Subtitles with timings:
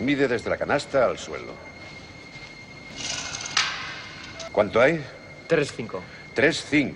[0.00, 1.52] Mide desde la canasta al suelo.
[4.52, 5.04] ¿Cuánto hay?
[5.48, 6.00] 3-5.
[6.34, 6.94] 3-5.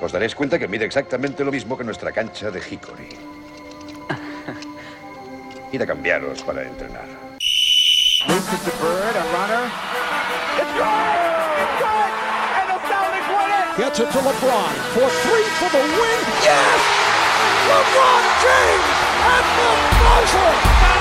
[0.00, 3.08] Os daréis cuenta que mide exactamente lo mismo que nuestra cancha de Hickory.
[5.72, 7.06] Id a cambiaros para entrenar.
[13.76, 16.20] Gets it to LeBron for three for the win.
[16.42, 16.80] Yes!
[17.68, 18.88] LeBron James
[19.20, 19.70] at the
[20.00, 20.95] buzzer.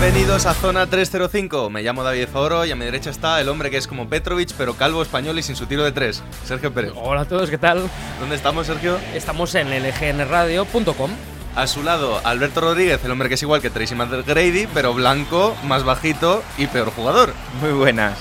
[0.00, 1.70] Bienvenidos a Zona 305.
[1.70, 4.52] Me llamo David Zoro y a mi derecha está el hombre que es como Petrovic,
[4.56, 6.92] pero calvo español y sin su tiro de tres, Sergio Pérez.
[6.94, 7.90] Hola a todos, ¿qué tal?
[8.20, 8.96] ¿Dónde estamos, Sergio?
[9.12, 11.10] Estamos en lgnradio.com.
[11.56, 15.56] A su lado, Alberto Rodríguez, el hombre que es igual que Tracy McGrady, pero blanco,
[15.64, 17.34] más bajito y peor jugador.
[17.60, 18.16] Muy buenas.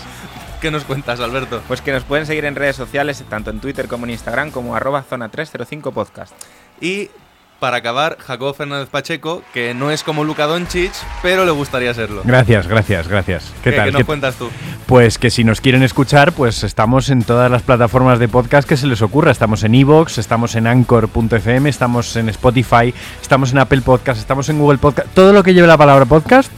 [0.60, 1.62] ¿Qué nos cuentas, Alberto?
[1.68, 4.76] Pues que nos pueden seguir en redes sociales, tanto en Twitter como en Instagram, como
[4.76, 6.34] arroba zona 305 podcast.
[6.82, 7.12] Y
[7.60, 10.92] para acabar, Jacobo Fernández Pacheco, que no es como Luka Doncic,
[11.22, 12.22] pero le gustaría serlo.
[12.24, 13.52] Gracias, gracias, gracias.
[13.64, 13.86] ¿Qué, tal?
[13.86, 14.50] ¿Qué nos ¿Qué- cuentas tú?
[14.86, 18.78] Pues que si nos quieren escuchar, pues estamos en todas las plataformas de podcast que
[18.78, 19.32] se les ocurra.
[19.32, 24.60] Estamos en Evox, estamos en Anchor.fm, estamos en Spotify, estamos en Apple Podcast, estamos en
[24.60, 25.10] Google Podcast.
[25.14, 26.52] Todo lo que lleve la palabra podcast,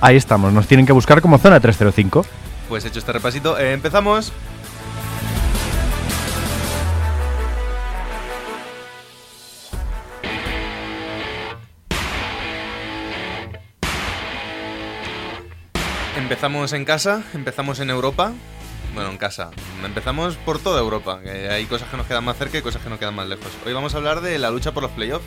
[0.00, 0.52] ahí estamos.
[0.52, 2.24] Nos tienen que buscar como Zona 305.
[2.68, 4.32] Pues hecho este repasito, eh, empezamos.
[16.26, 18.32] Empezamos en casa, empezamos en Europa.
[18.94, 19.52] Bueno, en casa.
[19.84, 21.20] Empezamos por toda Europa.
[21.22, 23.46] que hay cosas que nos quedan más cerca y cosas que nos quedan más lejos.
[23.64, 25.24] Hoy vamos a hablar de la lucha por los playoffs.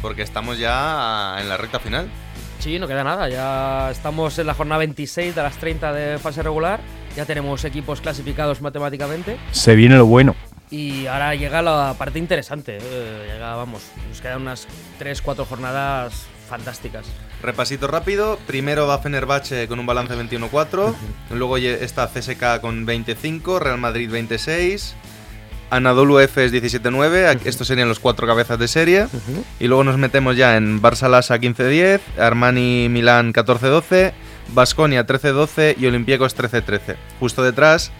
[0.00, 2.10] Porque estamos ya en la recta final.
[2.58, 3.28] Sí, no queda nada.
[3.28, 6.80] Ya estamos en la jornada 26 de las 30 de fase regular.
[7.16, 9.38] Ya tenemos equipos clasificados matemáticamente.
[9.52, 10.34] Se viene lo bueno.
[10.72, 12.78] Y ahora llega la parte interesante.
[12.82, 14.66] eh, llega, vamos, nos quedan unas
[14.98, 17.06] 3-4 jornadas fantásticas.
[17.42, 18.38] Repasito rápido.
[18.46, 20.94] Primero va Fenerbahce con un balance 21-4.
[21.30, 23.58] Luego está CSK con 25.
[23.58, 24.94] Real Madrid 26.
[25.70, 27.28] Anadolu Efes 17-9.
[27.28, 29.06] Aquí- Estos serían los cuatro cabezas de serie.
[29.58, 32.00] Y luego nos metemos ya en Barça Lasa 15-10.
[32.18, 34.12] Armani Milán 14-12.
[34.54, 36.96] Basconia 13-12 y Olympiacos 13-13.
[37.20, 37.90] Justo detrás,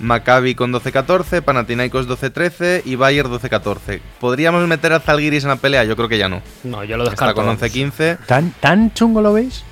[0.00, 4.00] Maccabi con 12-14, Panathinaikos 12-13 y Bayern 12-14.
[4.18, 5.84] ¿Podríamos meter a Zalgiris en la pelea?
[5.84, 6.42] Yo creo que ya no.
[6.64, 7.34] No, yo lo Está descarto.
[7.36, 7.62] con vamos.
[7.62, 8.18] 11-15.
[8.26, 9.62] ¿Tan, tan chungo lo veis?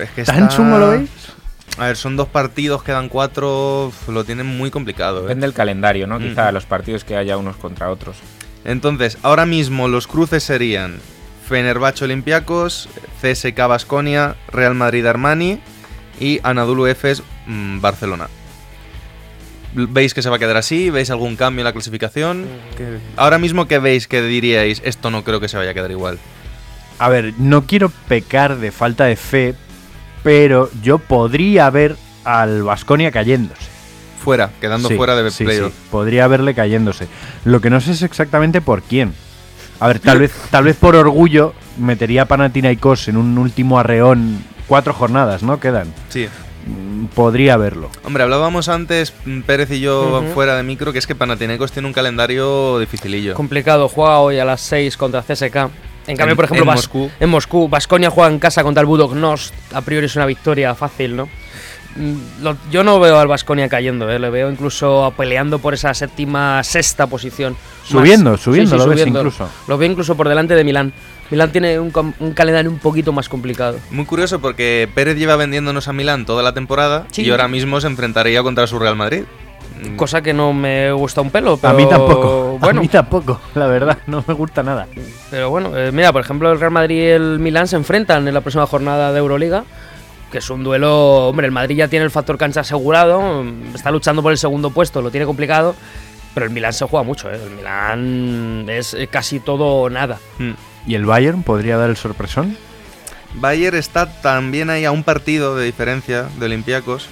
[0.00, 1.10] Es que ¿Tan está- chungo lo veis?
[1.76, 3.92] A ver, son dos partidos, quedan cuatro.
[4.08, 5.18] Lo tienen muy complicado.
[5.18, 5.22] ¿eh?
[5.22, 6.18] Depende del calendario, ¿no?
[6.18, 6.22] Mm.
[6.30, 8.16] Quizá los partidos que haya unos contra otros.
[8.64, 10.98] Entonces, ahora mismo los cruces serían
[11.48, 12.88] Fenerbahce Olympiacos,
[13.22, 15.60] CSK Basconia, Real Madrid Armani
[16.20, 18.28] y Anadolu Efes mm, Barcelona.
[19.74, 20.90] ¿Veis que se va a quedar así?
[20.90, 22.46] ¿Veis algún cambio en la clasificación?
[22.76, 24.80] ¿Qué- Ahora mismo, ¿qué veis que diríais?
[24.84, 26.18] Esto no creo que se vaya a quedar igual.
[26.98, 29.54] A ver, no quiero pecar de falta de fe,
[30.22, 33.68] pero yo podría ver al Vasconia cayéndose.
[34.24, 35.72] Fuera, quedando Sí, fuera de sí, playoff.
[35.72, 37.06] sí, podría verle cayéndose.
[37.44, 39.14] Lo que no sé es exactamente por quién.
[39.80, 44.44] A ver, tal vez, tal vez por orgullo metería a Panathinaikos en un último arreón.
[44.66, 45.60] Cuatro jornadas, ¿no?
[45.60, 45.94] Quedan.
[46.08, 46.28] Sí.
[46.68, 47.90] Mm, Podría verlo.
[48.04, 50.32] Hombre, hablábamos antes, mm, Pérez y yo, Ujú.
[50.34, 53.34] fuera de micro, que es que Panathinaikos tiene un calendario dificilillo.
[53.34, 55.70] Complicado, juega hoy a las 6 contra CSK.
[56.06, 57.10] En cambio, En- por ejemplo, en Bas- Moscú.
[57.20, 59.54] En Moscú, Basconia juega en casa contra el Budognost.
[59.72, 61.28] A priori es una victoria fácil, ¿no?
[61.96, 64.18] Mm, lo- yo no veo al Basconia cayendo, ¿eh?
[64.18, 67.56] le veo incluso peleando por esa séptima, sexta posición.
[67.84, 69.18] Subiendo, subiendo, lo ves subiendo.
[69.20, 69.48] incluso.
[69.66, 70.92] Lo veo incluso por delante de Milán.
[71.30, 71.90] Milán tiene un,
[72.34, 73.78] calendario un poquito más complicado.
[73.90, 77.22] Muy curioso porque Pérez lleva vendiéndonos a Milán toda la temporada Sí.
[77.22, 79.24] y ahora mismo se enfrentaría contra su Real Madrid.
[79.82, 82.58] Mm, Cosa que no me gusta un pelo, pero A mí tampoco.
[82.58, 83.98] Bueno, A mí tampoco, la verdad.
[84.06, 84.86] No me gusta nada.
[85.30, 88.34] Pero bueno, eh, mira, por ejemplo, el Real Madrid y el Milán se enfrentan en
[88.34, 89.64] la próxima jornada de Euroliga,
[90.32, 93.90] que es un duelo, hombre, el Madrid ya tiene el factor cancha asegurado, mm, está
[93.90, 95.74] luchando por el segundo puesto, lo tiene complicado,
[96.34, 97.38] pero el Milán se juega mucho, ¿eh?
[97.42, 100.18] el Milán es eh, casi todo o nada.
[100.38, 100.52] mm.
[100.88, 102.56] ¿Y el Bayern podría dar el sorpresón?
[103.34, 107.06] Bayern está también ahí a un partido de diferencia de Olympiacos.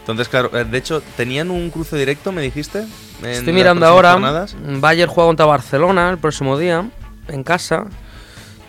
[0.00, 2.84] Entonces, claro, eh, de hecho, ¿tenían un cruce directo, me dijiste?
[3.22, 4.54] en Estoy mirando ahora, jornadas?
[4.80, 6.90] Bayern juega contra Barcelona el próximo día,
[7.28, 7.84] en casa,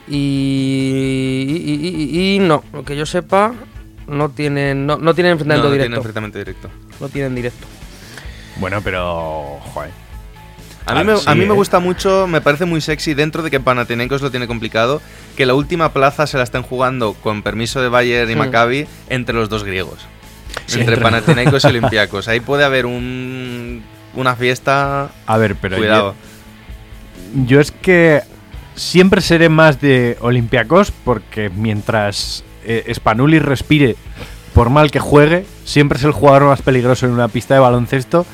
[0.08, 3.54] y, y- y- y no, lo que yo sepa,
[4.08, 5.98] no tienen, no, no tienen No, enfrentamiento no tienen directo.
[5.98, 6.70] enfrentamiento directo.
[7.02, 7.68] No tienen directo.
[8.58, 9.60] Bueno, pero.
[9.74, 9.92] Joder.
[10.86, 11.48] A mí, Ah, me, sí, a mí ¿eh?
[11.48, 15.02] me gusta mucho, me parece muy sexy dentro de que Panathinaikos lo tiene complicado,
[15.36, 18.40] que la última plaza se la estén jugando con permiso de Bayern y Hmm.
[18.40, 20.00] Maccabi entre los dos griegos.
[20.74, 22.28] entre Panathinaikos y Olympiacos.
[22.28, 23.84] Ahí puede haber un,
[24.16, 25.10] una fiesta.
[25.26, 26.14] A ver, pero Cuidado.
[27.34, 28.22] Yo, yo es que
[28.76, 33.96] siempre seré más de Olympiacos porque mientras eh, Spanulis respire,
[34.54, 38.26] por mal que juegue, siempre es el jugador más peligroso en una pista de baloncesto,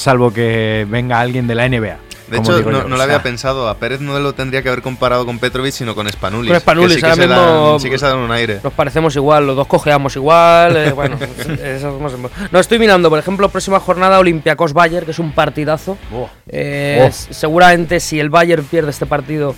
[0.00, 1.98] salvo que venga alguien de la NBA.
[2.30, 2.70] De hecho, no, yo.
[2.70, 3.68] no O lo había sea, pensado.
[3.68, 6.48] A Pérez no lo tendría que haber comparado con Petrovic, sino con Spanulis.
[6.52, 8.60] Con Spanulis, que sí, que se dan, sí que se dan un aire.
[8.62, 10.76] Nos parecemos igual, los dos cojeamos igual.
[10.76, 11.16] eh, bueno,
[11.64, 12.12] eso es más-
[12.52, 15.98] no estoy mirando, por ejemplo, próxima jornada Olympiacos Bayern, que es un partidazo.
[16.46, 17.12] Eh, Oh.
[17.30, 19.56] Seguramente si el Bayern pierde este partido,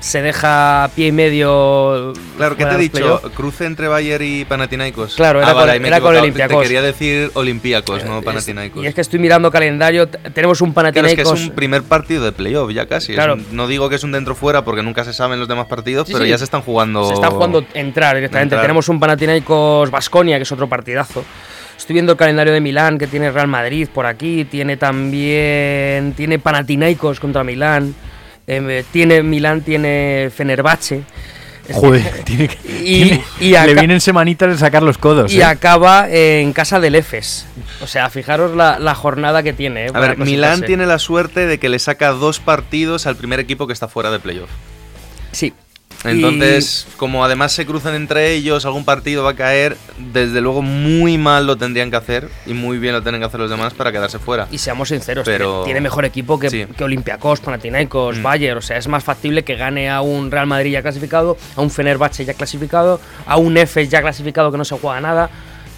[0.00, 2.12] se deja pie y medio.
[2.36, 3.20] Claro, ¿qué te he dicho?
[3.36, 5.14] ¿Cruce entre Bayern y Panathinaikos?
[5.14, 6.22] Claro, era Ah, vale, con- era con equivocado.
[6.22, 6.56] Olympiacos.
[6.56, 8.82] Te quería decir Olympiacos, no Es- Panathinaikos.
[8.82, 11.40] Y es que estoy mirando calendario, tenemos un Claro, es que Panathinaikos.
[11.40, 13.12] es un primer partido de playoff ya casi.
[13.14, 13.34] Claro.
[13.34, 16.12] un- no digo que es un dentro-fuera porque nunca se saben los demás partidos, Sí,
[16.14, 16.30] pero sí.
[16.30, 17.06] ya se están jugando.
[17.06, 18.54] Se está jugando entrar directamente.
[18.54, 18.62] Entrar.
[18.62, 21.24] Tenemos un Panathinaikos Basconia, que es otro partidazo.
[21.76, 24.44] Estoy viendo el calendario de Milán, que tiene Real Madrid por aquí.
[24.44, 26.12] Tiene también.
[26.16, 27.94] Tiene Panathinaikos contra Milán.
[28.58, 31.02] Eh, tiene Milán, tiene Fenerbahce.
[31.72, 35.32] Joder, tiene que, Y- tiene- y le vienen semanitas de sacar los codos.
[35.32, 35.44] Y ¿eh?
[35.44, 37.46] acaba en casa del EFES.
[37.82, 39.86] O sea, fijaros la, la jornada que tiene.
[39.86, 40.18] eh, A ver.
[40.18, 43.86] Milán tiene la suerte de que le saca dos partidos al primer equipo que está
[43.86, 44.50] fuera de playoff.
[45.32, 45.52] Sí.
[46.04, 51.18] Entonces, como además se cruzan entre ellos, algún partido va a caer, desde luego muy
[51.18, 53.92] mal lo tendrían que hacer y muy bien lo tienen que hacer los demás para
[53.92, 54.48] quedarse fuera.
[54.50, 56.66] Y seamos sinceros, Pero- tiene, mejor equipo que, Sí.
[56.76, 58.22] que Olympiacos, Panathinaikos, Mm.
[58.22, 58.58] Bayern.
[58.58, 61.70] O sea, es más factible que gane a un Real Madrid ya clasificado, a un
[61.70, 65.30] Fenerbahce ya clasificado, a un Efes ya clasificado que no se juega nada.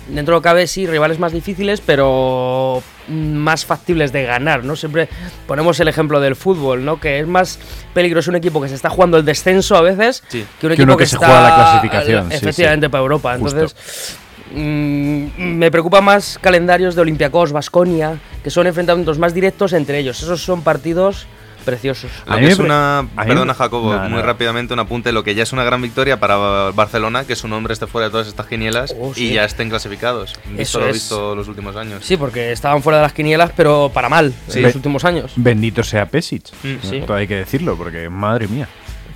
[0.08, 4.74] Dentro de lo que cabe, sí, rivales más difíciles, pero más factibles de ganar, ¿no?
[4.76, 5.08] Siempre
[5.46, 6.98] ponemos el ejemplo del fútbol, ¿no?
[7.00, 7.58] Que es más
[7.94, 10.44] peligroso un equipo que se está jugando el descenso a veces Sí.
[10.60, 12.90] que un Que equipo uno que, que se está juega la clasificación, efectivamente sí.
[12.90, 13.36] para Europa.
[13.38, 13.56] Justo.
[13.60, 14.16] Entonces,
[14.54, 20.20] mm, me preocupa más calendarios de Olympiacos, Basconia, que son enfrentamientos más directos entre ellos.
[20.22, 21.26] Esos son partidos
[21.62, 22.10] preciosos.
[22.26, 23.06] A mí es una.
[23.16, 25.12] Perdona, Jacobo, muy rápidamente un apunte.
[25.12, 28.10] Lo que ya es una gran victoria para Barcelona, que su nombre esté fuera de
[28.12, 29.28] todas estas quinielas Oh, sí.
[29.30, 30.34] y ya estén clasificados.
[30.58, 30.94] Eso lo es.
[30.94, 32.04] visto los últimos años.
[32.04, 34.58] Sí, porque estaban fuera de las quinielas, pero para mal Sí.
[34.58, 35.32] en los últimos años.
[35.36, 36.44] Bendito sea Pesic.
[36.62, 37.02] Mm, sí.
[37.06, 38.68] Todo hay que decirlo, porque madre mía.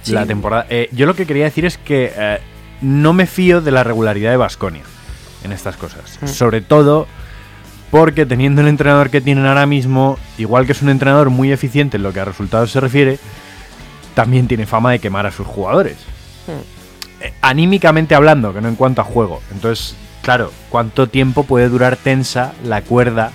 [0.03, 0.13] Sí.
[0.13, 0.67] La temporada.
[0.71, 2.39] eh, yo lo que quería decir es que eh,
[2.81, 4.83] no me fío de la regularidad de Basconia
[5.45, 6.19] en estas cosas.
[6.21, 6.27] Mm.
[6.29, 7.07] Sobre todo
[7.99, 11.97] porque teniendo el entrenador que tienen ahora mismo, igual que es un entrenador muy eficiente
[11.97, 13.19] en lo que a resultados se refiere,
[14.15, 15.97] también tiene fama de quemar a sus jugadores.
[16.47, 17.23] Mm.
[17.25, 19.41] Eh, anímicamente hablando, que no en cuanto a juego.
[19.51, 23.31] Entonces, claro, ¿cuánto tiempo puede durar tensa la cuerda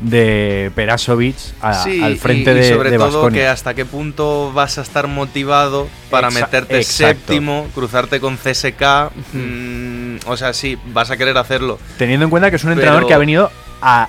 [0.00, 3.40] de Perasovic a- Sí, al frente y, y de sobre de todo Baskonia?
[3.42, 7.18] que hasta qué punto vas a estar motivado para Exa- meterte exacto.
[7.26, 9.10] séptimo, cruzarte con CSK.
[9.34, 11.78] mm, o sea, sí, vas a querer hacerlo.
[11.98, 13.50] Teniendo en cuenta que es un Pero- entrenador que ha venido
[13.82, 14.08] a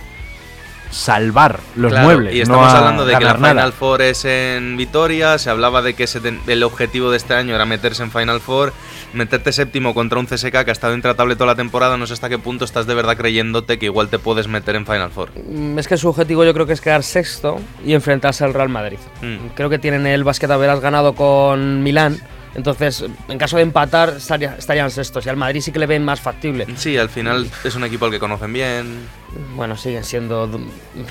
[0.89, 2.33] salvar los Claro, muebles.
[2.35, 3.53] Y no estamos a hablando de que la ganar nada.
[3.53, 7.55] Final Four es en Vitoria, se hablaba de que ese el objetivo de este año
[7.55, 8.73] era meterse en Final Four,
[9.13, 12.27] meterte séptimo contra un CSK que ha estado intratable toda la temporada, no sé hasta
[12.27, 15.31] qué punto estás de verdad creyéndote que igual te puedes meter en Final Four.
[15.49, 18.67] Mm, Es que su objetivo yo creo que es quedar sexto y enfrentarse al Real
[18.69, 18.99] Madrid.
[19.21, 19.53] Mm.
[19.55, 22.19] Creo que tienen el básquet haberás ganado con Milán.
[22.53, 25.25] Entonces, en caso de empatar, estaría- estarían sextos.
[25.25, 26.67] Y al Madrid sí que le ven más factible.
[26.75, 29.20] Sí, al final es un equipo al que conocen bien.
[29.55, 30.49] Bueno, siguen siendo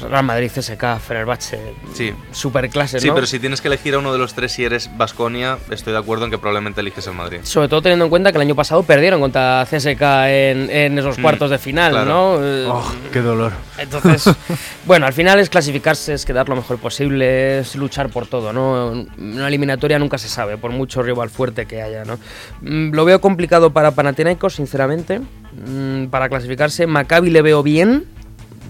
[0.08, 2.12] Real Madrid, CSK, Fenerbahce, Sí.
[2.32, 3.14] superclases, Sí, ¿no?
[3.14, 5.98] pero si tienes que elegir a uno de los tres si eres Basconia, estoy de
[5.98, 7.40] acuerdo en que probablemente eliges el Madrid.
[7.44, 11.18] Sobre todo teniendo en cuenta que el año pasado perdieron contra CSK en, en esos
[11.18, 12.10] Mm, cuartos de final, claro.
[12.10, 12.44] ¿no?
[12.44, 13.52] Eh, Oh, qué dolor.
[13.78, 14.24] Entonces,
[14.86, 19.06] bueno, al final es clasificarse, es quedar lo mejor posible, es luchar por todo, ¿no?
[19.18, 22.18] Una eliminatoria nunca se sabe, por mucho rival fuerte que haya, ¿no?
[22.60, 25.20] Mm, Lo veo complicado para Panathinaikos, sinceramente,
[25.52, 26.86] mm, para clasificarse.
[26.86, 28.04] Maccabi le veo bien,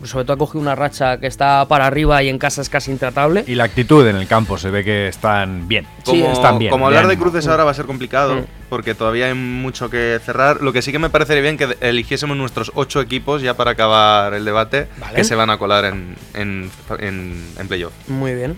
[0.04, 2.90] sobre todo ha cogido una racha que está para arriba y en casa es casi
[2.90, 3.44] intratable.
[3.46, 5.86] Y la actitud en el campo se ve que están bien.
[6.04, 6.70] Como, están bien.
[6.70, 8.44] como hablar de cruces ahora va a ser complicado, Mm.
[8.70, 10.62] porque todavía hay mucho que cerrar.
[10.62, 14.32] Lo que sí que me parecería bien que eligiésemos nuestros ocho equipos ya para acabar
[14.32, 15.16] el debate Vale.
[15.16, 17.92] que se van a colar en, en, en, en playoff.
[18.08, 18.56] Muy bien.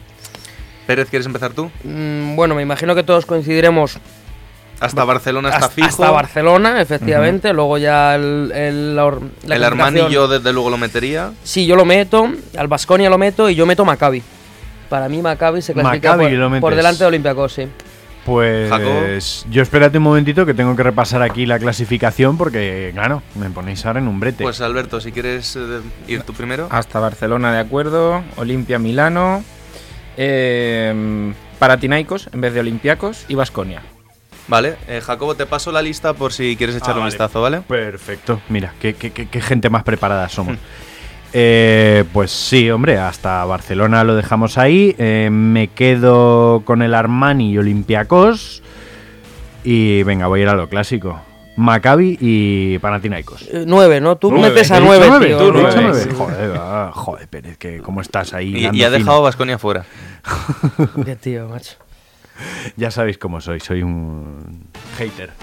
[0.87, 1.71] Pérez, ¿quieres empezar tú?
[1.85, 3.99] Mm, Bueno, me imagino que todos coincidiremos
[4.83, 5.89] Hasta Barcelona está hasta, fijo.
[5.89, 7.53] hasta Barcelona, efectivamente.
[7.53, 9.13] Luego ya el, el, la,
[9.49, 11.33] el Armani yo desde luego lo metería.
[11.45, 14.23] Sí, yo lo meto, al Basconia lo meto y yo meto Maccabi.
[14.89, 17.69] Para mí Maccabi se clasifica Maccabi por, por delante de Olympiacos, sí.
[18.25, 23.51] Pues yo espérate un momentito que tengo que repasar aquí la clasificación porque, claro, me
[23.51, 24.45] ponéis ahora en un brete.
[24.45, 26.69] Pues Alberto, si quieres eh, ir tú primero.
[26.71, 28.23] Hasta Barcelona, de acuerdo.
[28.37, 29.43] Olimpia, Milano.
[30.17, 33.83] Eh, Paratinaicos en vez de Olympiacos y Basconia.
[34.49, 37.05] Vale, eh, Jacobo, te paso la lista por si quieres Ah, un vale.
[37.07, 37.61] vistazo, ¿vale?
[37.63, 38.41] Perfecto.
[38.49, 40.57] Mira, qué, qué- qué- qué gente más preparada somos.
[41.35, 44.95] Eh, pues sí, hombre, hasta Barcelona lo dejamos ahí.
[44.99, 48.63] Eh, me quedo con el Armani y Olympiacos.
[49.65, 51.19] Y venga, voy a ir a lo clásico.
[51.57, 53.49] Maccabi y Panathinaikos.
[53.51, 54.17] Eh, Nueve, ¿no?
[54.17, 54.51] Tú Nueve.
[54.51, 55.27] metes a ¿He dicho nueve, nueve?
[55.29, 55.39] tío.
[55.39, 55.71] ¿Tú, nueve.
[55.75, 56.09] nueve?
[56.19, 58.55] Joder, va, joder, Pérez, que ¿cómo estás ahí?
[58.55, 58.91] Y, ha fino?
[58.91, 59.87] dejado a Vasconia fuera.
[61.07, 61.77] Qué tío, macho.
[62.77, 64.67] Ya sabéis cómo soy, soy un
[64.99, 65.31] hater.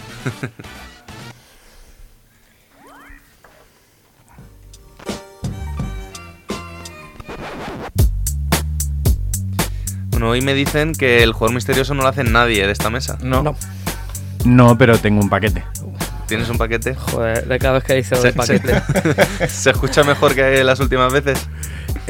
[10.11, 13.17] Bueno, hoy me dicen que el jugador misterioso no lo hace nadie de esta mesa.
[13.21, 13.43] No.
[13.43, 13.55] No.
[14.45, 15.63] No, pero tengo un paquete.
[16.27, 16.95] ¿Tienes un paquete?
[16.95, 18.73] Joder, de cada vez que dice Se, paquete.
[19.39, 21.47] se- ¿Se escucha mejor que las últimas veces?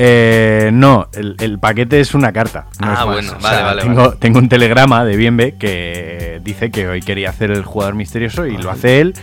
[0.01, 2.67] Eh, no, el, el paquete es una carta.
[2.79, 4.15] no Ah, es bueno, O vale, sea, vale, Tengo, vale.
[4.19, 8.57] tengo un telegrama de Bienve que dice que hoy quería hacer el jugador misterioso y
[8.57, 9.13] lo hace él.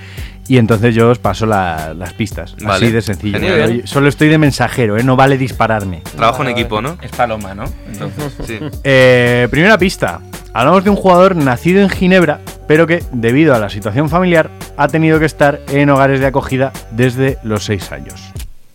[0.48, 2.54] Y entonces yo os paso la- las pistas.
[2.62, 3.38] Vale, Así de sencillo.
[3.38, 3.68] genial.
[3.70, 5.02] Solo- Solo estoy de mensajero, ¿eh?
[5.02, 6.02] no vale dispararme.
[6.14, 6.98] Trabajo en equipo, ¿no?
[7.02, 7.64] Es Paloma, ¿no?
[7.90, 8.34] Entonces.
[8.46, 8.58] Sí.
[8.84, 10.20] Eh, primera pista.
[10.52, 14.88] Hablamos de un jugador nacido en Ginebra, pero que, debido a la situación familiar, ha
[14.88, 18.20] tenido que estar en hogares de acogida desde los 6 años.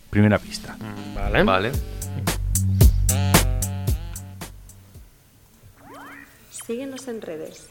[0.09, 0.75] Primera pista.
[1.15, 1.43] Vale.
[1.43, 1.71] Vale.
[6.71, 7.67] Síguenos en redes.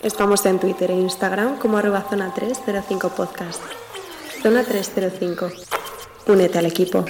[0.00, 3.62] Estamos en Twitter e Instagram como arroba zona 305 podcast.
[4.42, 5.50] Zona 305.
[6.26, 7.04] Únete al equipo.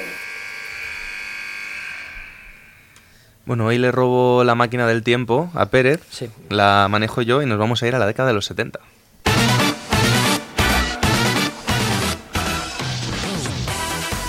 [3.47, 6.01] Bueno, hoy le robo la máquina del tiempo a Pérez.
[6.11, 6.31] Sí.
[6.49, 8.81] La manejo yo y nos vamos a ir a la década de los 70.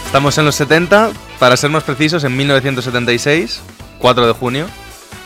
[0.06, 1.10] Estamos en los 70,
[1.40, 3.60] para ser más precisos, en 1976,
[3.98, 4.68] 4 de junio,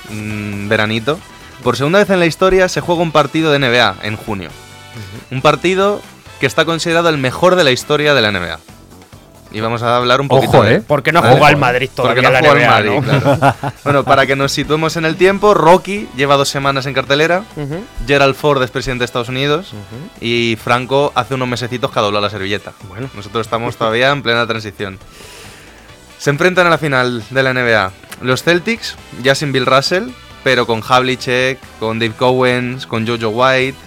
[0.10, 1.20] mm, veranito.
[1.64, 4.50] Por segunda vez en la historia se juega un partido de NBA en junio.
[5.32, 6.02] Un partido
[6.40, 8.60] que está considerado el mejor de la historia de la NBA.
[9.54, 10.76] Y vamos a hablar un poquito Ojo, de...
[10.76, 10.82] ¿eh?
[10.82, 11.34] ¿Por qué no Vale.
[11.34, 13.02] juega el Madrid Porque todavía no la NBA, Madrid, ¿no?
[13.02, 13.56] claro.
[13.84, 17.44] Bueno, para que nos situemos en el tiempo, Rocky lleva dos semanas en cartelera.
[18.08, 19.74] Gerald Ford es presidente de Estados Unidos
[20.20, 22.74] y Franco hace unos mesecitos que ha doblado la servilleta.
[22.90, 23.10] Bueno.
[23.14, 24.98] Nosotros estamos todavía en plena transición.
[26.18, 27.92] Se enfrentan a la final de la NBA
[28.24, 30.10] los Celtics, ya sin Bill Russell,
[30.44, 33.78] pero con Havlicek, con Dave Cowens, con Jojo White.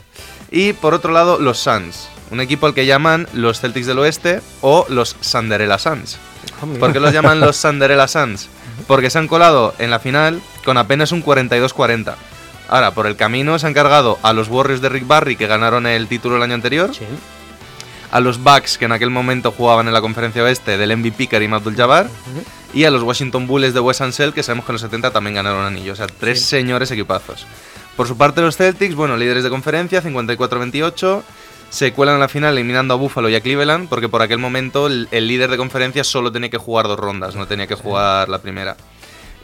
[0.50, 4.40] Y por otro lado, los Suns, un equipo al que llaman los Celtics del Oeste
[4.61, 6.19] o los Sanderella Suns.
[6.78, 8.49] ¿Por qué los llaman los Sanderella Suns?
[8.87, 12.14] Porque se han colado en la final con apenas un 42-40.
[12.69, 15.87] Ahora, por el camino se han cargado a los Warriors de Rick Barry, que ganaron
[15.87, 17.05] el título el año anterior, Sí.
[18.10, 21.54] A los Bucks, que en aquel momento jugaban en la conferencia oeste del MVP Karim
[21.54, 22.08] Abdul-Jabbar,
[22.75, 25.34] y a los Washington Bulls de Wes Ansel, que sabemos que en los 70 también
[25.34, 25.92] ganaron anillo.
[25.92, 27.46] O sea, tres señores equipazos.
[27.96, 31.22] Por su parte, los Celtics, bueno, líderes de conferencia, 54-28.
[31.70, 34.86] Se cuelan en la final eliminando a Buffalo y a Cleveland, porque por aquel momento
[34.86, 38.28] el, el líder de conferencia solo tenía que jugar dos rondas, no tenía que jugar
[38.28, 38.76] la primera.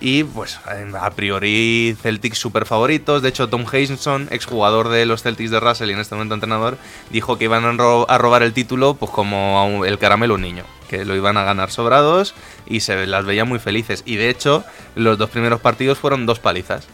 [0.05, 3.23] Y pues a priori Celtics super favoritos.
[3.23, 6.77] De hecho, Tom Hazenson, exjugador de los Celtics de Russell y en este momento entrenador,
[7.11, 10.65] dijo que iban a, ro- a robar el título pues como el caramelo un niño.
[10.89, 12.35] Que lo iban a ganar sobrados
[12.67, 14.03] y se las veía muy felices.
[14.05, 14.65] Y de hecho,
[14.97, 16.89] los dos primeros partidos fueron dos palizas.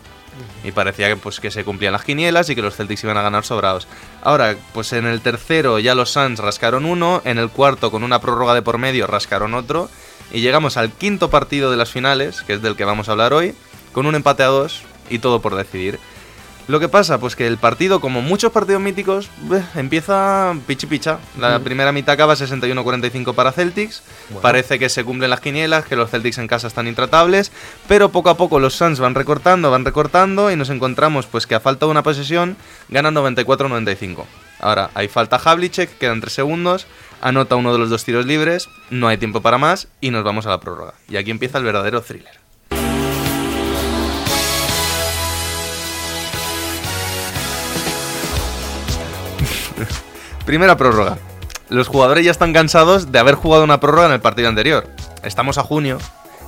[0.63, 3.23] Y parecía que, pues, que se cumplían las quinielas y que los Celtics iban a
[3.23, 3.89] ganar sobrados.
[4.23, 8.21] Ahora, pues en el tercero ya los Suns rascaron uno, en el cuarto con una
[8.21, 9.89] prórroga de por medio rascaron otro,
[10.33, 13.33] y llegamos al quinto partido de las finales, que es del que vamos a hablar
[13.33, 13.55] hoy,
[13.93, 15.99] con un empate a dos y todo por decidir.
[16.69, 21.19] Lo que pasa, pues que el partido, como muchos partidos míticos, eh, empieza pichi picha.
[21.39, 24.03] La primera mitad acaba 61-45 para Celtics.
[24.43, 27.53] Parece que se cumplen las quinielas, que los Celtics en casa están intratables.
[27.89, 31.55] Pero poco a poco los Suns van recortando, van recortando y nos encontramos pues que
[31.55, 32.59] a falta de una posesión
[32.91, 34.27] ganan 94-95.
[34.61, 36.87] Ahora, hay falta Havlicek, quedan 3 segundos,
[37.23, 40.45] anota uno de los dos tiros libres, no hay tiempo para más y nos vamos
[40.45, 40.93] a la prórroga.
[41.09, 42.38] Y aquí empieza el verdadero thriller.
[50.49, 51.19] Primera prórroga.
[51.69, 54.87] Los jugadores ya están cansados de haber jugado una prórroga en el partido anterior.
[55.23, 55.99] Estamos a junio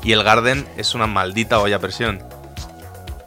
[0.02, 2.22] y el Garden es una maldita olla a presión.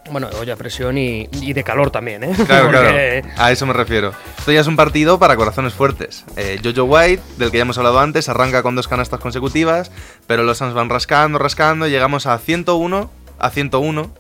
[0.09, 2.33] Bueno, olla, presión y, y de calor también, ¿eh?
[2.47, 3.35] Claro, Porque- claro.
[3.43, 4.13] A eso me refiero.
[4.39, 6.25] Esto ya es un partido para corazones fuertes.
[6.37, 9.91] Eh, Jojo White, del que ya hemos hablado antes, arranca con dos canastas consecutivas,
[10.25, 14.11] pero los Suns van rascando, rascando, y llegamos a 101, a 101,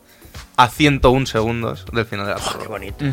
[0.55, 2.61] a 101 segundos del final de la prórroga.
[2.61, 3.05] Qué bonito.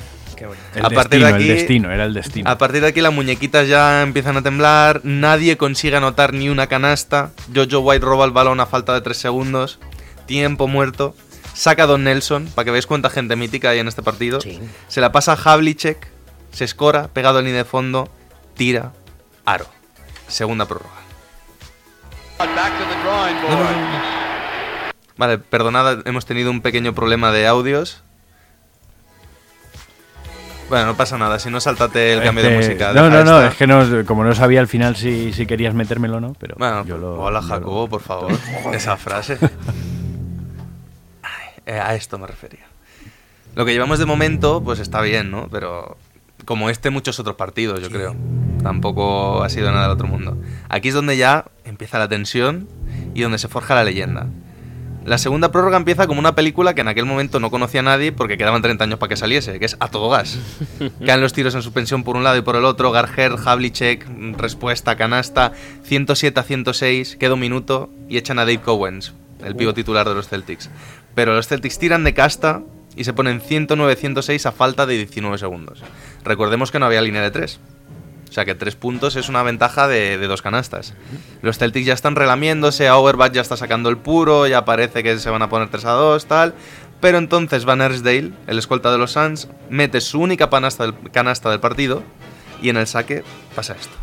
[0.75, 2.49] El A partir destino, de aquí- el destino, era el destino.
[2.51, 6.67] A partir de aquí las muñequitas ya empiezan a temblar, nadie consigue anotar ni una
[6.67, 9.79] canasta, Jojo White roba el balón a falta de 3 segundos,
[10.27, 11.15] tiempo muerto,
[11.55, 14.59] saca a Don Nelson, para que veáis cuánta gente mítica hay en este partido, Sí.
[14.89, 16.09] se la pasa a Havlicek,
[16.53, 18.09] se escora, pegado en línea de fondo,
[18.55, 18.93] tira,
[19.45, 19.67] aro.
[20.29, 20.95] Segunda prórroga.
[25.17, 28.03] Vale, perdonad, hemos tenido un pequeño problema de audios.
[30.71, 32.93] Bueno, no pasa nada, si no, sáltate el cambio de música.
[32.95, 33.49] No, no, no, esta.
[33.49, 36.55] es que no, como no sabía al final si, si querías metérmelo o no, pero
[36.59, 37.21] Bueno, yo lo.
[37.21, 38.33] hola yo Jacobo, lo- por favor.
[38.73, 39.37] Esa frase.
[41.23, 42.67] Ay, eh, a esto me refería.
[43.55, 45.49] Lo que llevamos de momento, pues está bien, ¿no?
[45.51, 45.97] Pero
[46.45, 48.15] como este, muchos otros partidos, yo creo.
[48.63, 50.37] Tampoco ha sido nada del otro mundo.
[50.69, 52.69] Aquí es donde ya empieza la tensión
[53.15, 54.27] y donde se forja la leyenda.
[55.05, 58.13] La segunda prórroga empieza como una película que en aquel momento no conocía a nadie
[58.13, 60.39] porque quedaban 30 años para que saliese, que es a todo gas.
[61.07, 64.35] Caen los tiros en suspensión por un lado y por el otro, Garger, Havlicek, mm,
[64.35, 65.53] respuesta, canasta,
[65.85, 70.15] 107 a 106, queda un minuto y echan a Dave Cowens, el pivo titular de
[70.15, 70.69] los Celtics.
[71.15, 72.63] Pero los Celtics tiran de casta
[72.95, 75.83] y se ponen 109-106 a falta de 19 segundos.
[76.25, 77.59] Recordemos que no había línea de 3.
[78.31, 80.95] O sea que tres puntos es una ventaja de, de dos canastas.
[81.43, 85.31] Los Celtics ya están relamiéndose, Auerbach ya está sacando el puro, ya parece que se
[85.31, 86.55] van a poner 3 a 2, tal.
[87.01, 91.51] Pero entonces Van Arsdale, el escolta de los Suns, mete su única canasta del, canasta
[91.51, 92.05] del partido
[92.63, 93.25] y en el saque
[93.57, 93.97] pasa esto.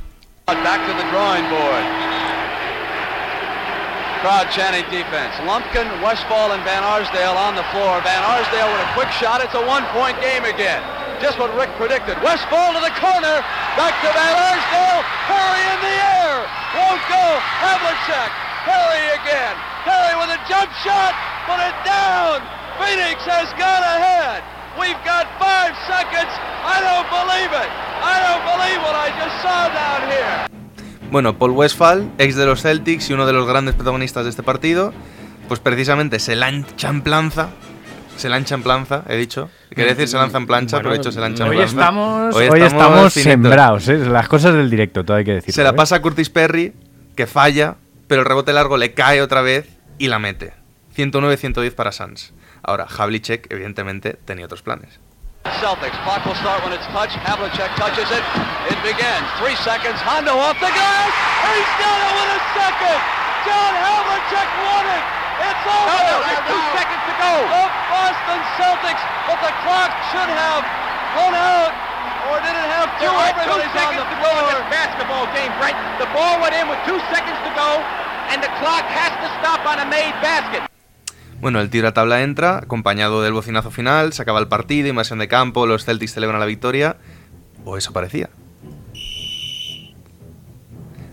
[4.22, 5.38] Crowd chanting defense.
[5.46, 8.01] Lumpkin, Westfall, and Van Arsdale on the floor.
[8.01, 9.43] Van Arsdale with a quick shot.
[9.46, 10.81] It's a one-point game again.
[11.17, 12.13] Just what Rick predicted.
[12.21, 13.41] Westfall to the corner.
[13.74, 15.01] Back to Van Arsdale.
[15.25, 16.45] Perry in the air.
[16.77, 17.24] Won't go.
[17.57, 18.31] Havlicek.
[18.69, 19.55] Perry again.
[19.81, 21.17] Perry with a jump shot.
[21.50, 22.45] Put it down.
[22.77, 24.45] Phoenix has gone ahead.
[24.77, 26.29] We've got five seconds.
[26.62, 27.69] I don't believe it.
[27.97, 30.47] I don't believe what I just saw down here.
[31.09, 34.43] Bueno, Paul Westphal, ex de los Celtics y uno de los grandes protagonistas de este
[34.43, 34.93] partido,
[35.47, 37.50] pues precisamente se lancha en planza.
[38.17, 39.50] Se lancha en planza, he dicho.
[39.69, 41.75] Quería decir se lanza en plancha, pero he dicho se lancha en Hoy planza.
[41.79, 43.31] estamos, hoy estamos finitos.
[43.31, 43.97] sembrados, ¿eh?
[43.97, 45.53] las cosas del directo, todo hay que decir.
[45.53, 46.74] Se la pasa a Curtis Perry,
[47.15, 47.75] que falla,
[48.07, 49.69] pero el rebote largo le cae otra vez
[50.00, 50.53] y la mete.
[50.95, 52.33] 109-110 para Suns.
[52.63, 55.00] Ahora, Havlicek, evidentemente, tenía otros planes.
[55.61, 55.96] Celtics.
[56.03, 57.15] Clock will start when it's touched.
[57.24, 58.24] Havlicek touches it.
[58.70, 59.24] It begins.
[59.39, 59.96] Three seconds.
[60.03, 61.11] Hondo off the glass.
[61.48, 63.00] He's done it with a second.
[63.48, 65.03] John Havlicek won it.
[65.37, 66.17] It's over.
[66.25, 67.31] there's two seconds to go.
[67.45, 70.63] The Boston Celtics, but the clock should have
[71.17, 71.73] run out.
[72.27, 73.07] Or did it have to?
[73.07, 74.51] There are two seconds the to go in floor.
[74.51, 75.77] this basketball game, Brent.
[76.01, 77.69] The ball went in with two seconds to go,
[78.33, 80.63] and the clock has to stop on a made basket.
[81.39, 85.19] Bueno, el tiro a tabla entra, acompañado del bocinazo final, se acaba el partido, invasión
[85.19, 86.97] de campo, los Celtics celebran la victoria.
[87.63, 88.29] O eso parecía.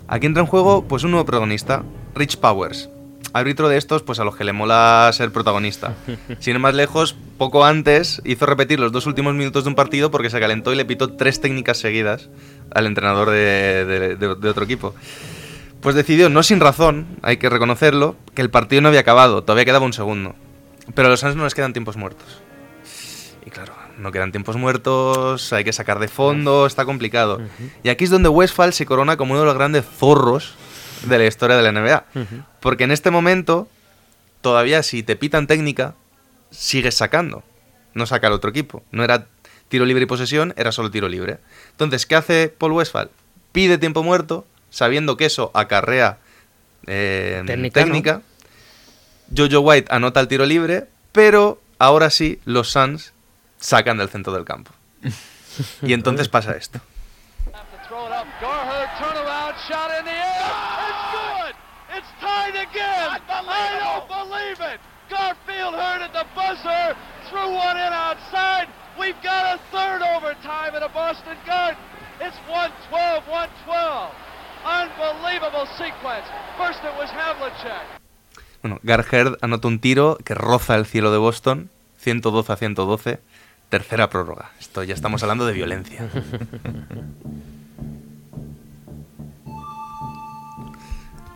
[0.09, 1.83] Aquí entra en juego pues un nuevo protagonista,
[2.15, 2.89] Rich Powers.
[3.35, 5.95] Árbitro de estos, pues a los que le mola ser protagonista.
[6.39, 10.11] Sin ir más lejos, poco antes hizo repetir los dos últimos minutos de un partido
[10.11, 12.31] porque se calentó y le pitó tres técnicas seguidas
[12.73, 14.95] al entrenador de, de- de- de otro equipo.
[15.81, 19.65] Pues decidió, no sin razón, hay que reconocerlo, que el partido no había acabado, todavía
[19.67, 20.35] quedaba un segundo.
[20.95, 22.41] Pero a los Suns no les quedan tiempos muertos.
[23.45, 27.41] Y claro, no quedan tiempos muertos, hay que sacar de fondo, está complicado.
[27.83, 30.55] Y aquí es donde Westphal se corona como uno de los grandes zorros
[31.07, 32.05] de la historia de la NBA.
[32.61, 33.69] Porque en este momento,
[34.41, 35.95] todavía si te pitan técnica,
[36.51, 37.43] sigues sacando.
[37.95, 38.83] No saca el otro equipo.
[38.91, 39.27] No era
[39.69, 41.39] tiro libre y posesión, era solo tiro libre.
[41.71, 43.11] Entonces, ¿qué hace Paul Westphal?
[43.53, 46.19] Pide tiempo muerto, sabiendo que eso acarrea
[46.87, 48.23] eh, Técnica, técnica.
[49.35, 53.13] Jojo White anota el tiro libre, pero ahora sí los Suns
[53.59, 54.73] sacan del centro del campo.
[55.83, 56.81] y entonces pasa esto.
[57.89, 58.27] Throw it up.
[58.41, 60.41] Garher, turnaround, shot in the air.
[60.89, 61.55] It's good.
[61.99, 63.21] It's tied again.
[63.29, 64.81] I don't believe it.
[65.11, 66.97] Garfield heard at the buzzer,
[67.29, 68.69] threw one in outside.
[68.99, 71.79] We've got a third overtime in a Boston Garden.
[72.21, 74.15] It's 112, 112.
[74.65, 76.27] Unbelievable sequence.
[76.57, 77.85] First it was Havlicek.
[78.63, 83.21] Bueno, Garherd anota un tiro que roza el cielo de Boston, 112 a 112,
[83.69, 84.53] tercera prórroga.
[84.59, 86.09] Esto ya estamos hablando de violencia.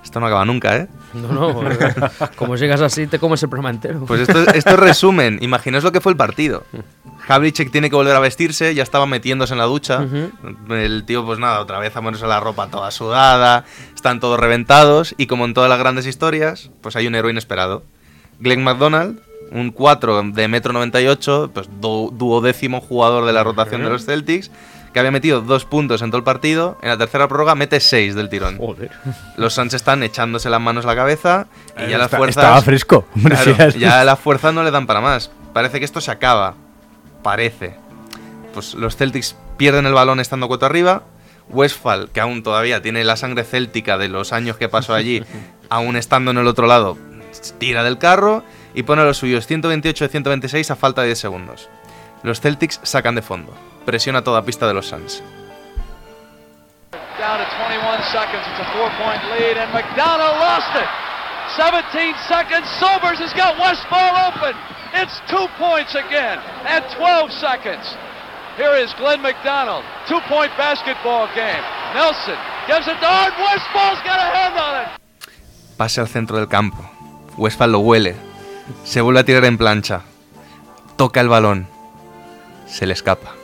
[0.03, 0.89] Esto no acaba nunca, ¿eh?
[1.15, 1.61] No, no,
[2.37, 4.01] como sigas así, te comes el programa entero.
[4.07, 5.39] Pues esto, esto es resumen.
[5.43, 6.65] Imaginaos lo que fue el partido.
[7.29, 10.07] Havlicek tiene que volver a vestirse, ya estaba metiéndose en la ducha.
[10.71, 13.65] El tío, pues nada, otra vez a ponerse la ropa toda sudada.
[13.95, 15.15] Están todos reventados.
[15.19, 17.83] Y como en todas las grandes historias, pues hay un héroe inesperado.
[18.41, 19.21] Glenn McDonald,
[19.53, 24.51] un 4 de metro 98, pues du- duodécimo jugador de la rotación de los Celtics,
[24.93, 26.79] que había metido dos puntos en todo el partido.
[26.83, 28.59] En la tercera prórroga mete seis del tirón.
[28.59, 28.91] Joder.
[29.37, 31.47] Los Suns están echándose las manos a la cabeza
[31.77, 32.43] y ya las fuerzas.
[32.43, 33.07] Estaba fresco.
[33.15, 35.31] hombre, Claro, si ya las fuerzas no le dan para más.
[35.53, 36.55] Parece que esto se acaba.
[37.23, 37.75] Parece.
[38.55, 41.03] Pues los Celtics pierden el balón estando cuatro arriba.
[41.51, 45.23] Westphal, que aún todavía tiene la sangre céltica de los años que pasó allí,
[45.71, 46.99] aún estando en el otro lado,
[47.59, 51.69] tira del carro y pone los suyos 128 de 126 a falta de 10 segundos.
[52.23, 53.55] Los Celtics sacan de fondo.
[53.89, 55.23] Presiona toda pista de los Suns.
[56.93, 58.45] Down to 21 seconds.
[58.45, 60.85] It's a four-point lead, and McDonald lost it.
[61.57, 62.69] 17 seconds.
[62.77, 64.53] Sobers has got Westfall open.
[64.93, 66.37] It's two points again,
[66.69, 67.97] and 12 seconds.
[68.59, 69.85] Here is Glenn McDonald.
[70.07, 71.65] Two-point basketball game.
[71.95, 72.37] Nelson
[72.69, 73.33] gives it to Art.
[73.41, 74.89] Westfall's got a hand on it.
[75.79, 76.85] Pase al centro del campo.
[77.39, 78.15] Westphal lo huele.
[78.85, 80.03] Se vuelve a tirar en plancha.
[80.99, 81.67] Toca el balón.
[82.67, 83.38] Se le escapa.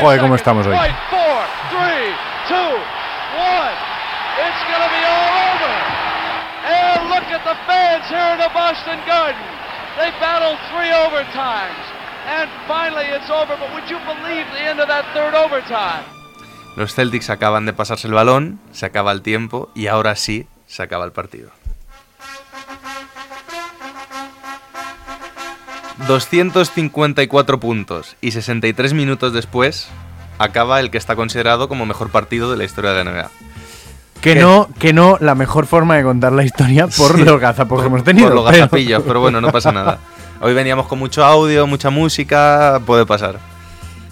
[0.00, 0.72] Joder, cómo estamos hoy.
[0.72, 1.38] Right, four,
[1.70, 2.12] three,
[2.48, 2.72] two,
[3.38, 3.76] one.
[4.38, 5.74] It's going to be all over.
[6.68, 9.42] And look at the fans here in the Boston Garden.
[9.96, 11.84] They battled three overtimes.
[12.28, 13.56] And finally it's over.
[13.56, 16.04] But would you believe the end of that third overtime?
[16.76, 20.82] Los Celtics acaban de pasarse el balón, se acaba el tiempo y ahora sí se
[20.82, 21.50] acaba el partido.
[26.06, 29.88] 254 puntos y 63 minutos después
[30.38, 33.30] acaba el que está considerado como mejor partido de la historia de la NBA.
[34.20, 37.80] Que no, que no la mejor forma de contar la historia por Sí, los gazapos
[37.80, 38.26] que hemos tenido.
[38.28, 39.98] Por los pero- gazapillos, pero bueno, no pasa nada.
[40.40, 43.38] Hoy veníamos con mucho audio, mucha música, puede pasar.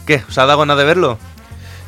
[0.07, 0.23] ¿Qué?
[0.29, 1.19] ¿Os ha dado ganas de verlo?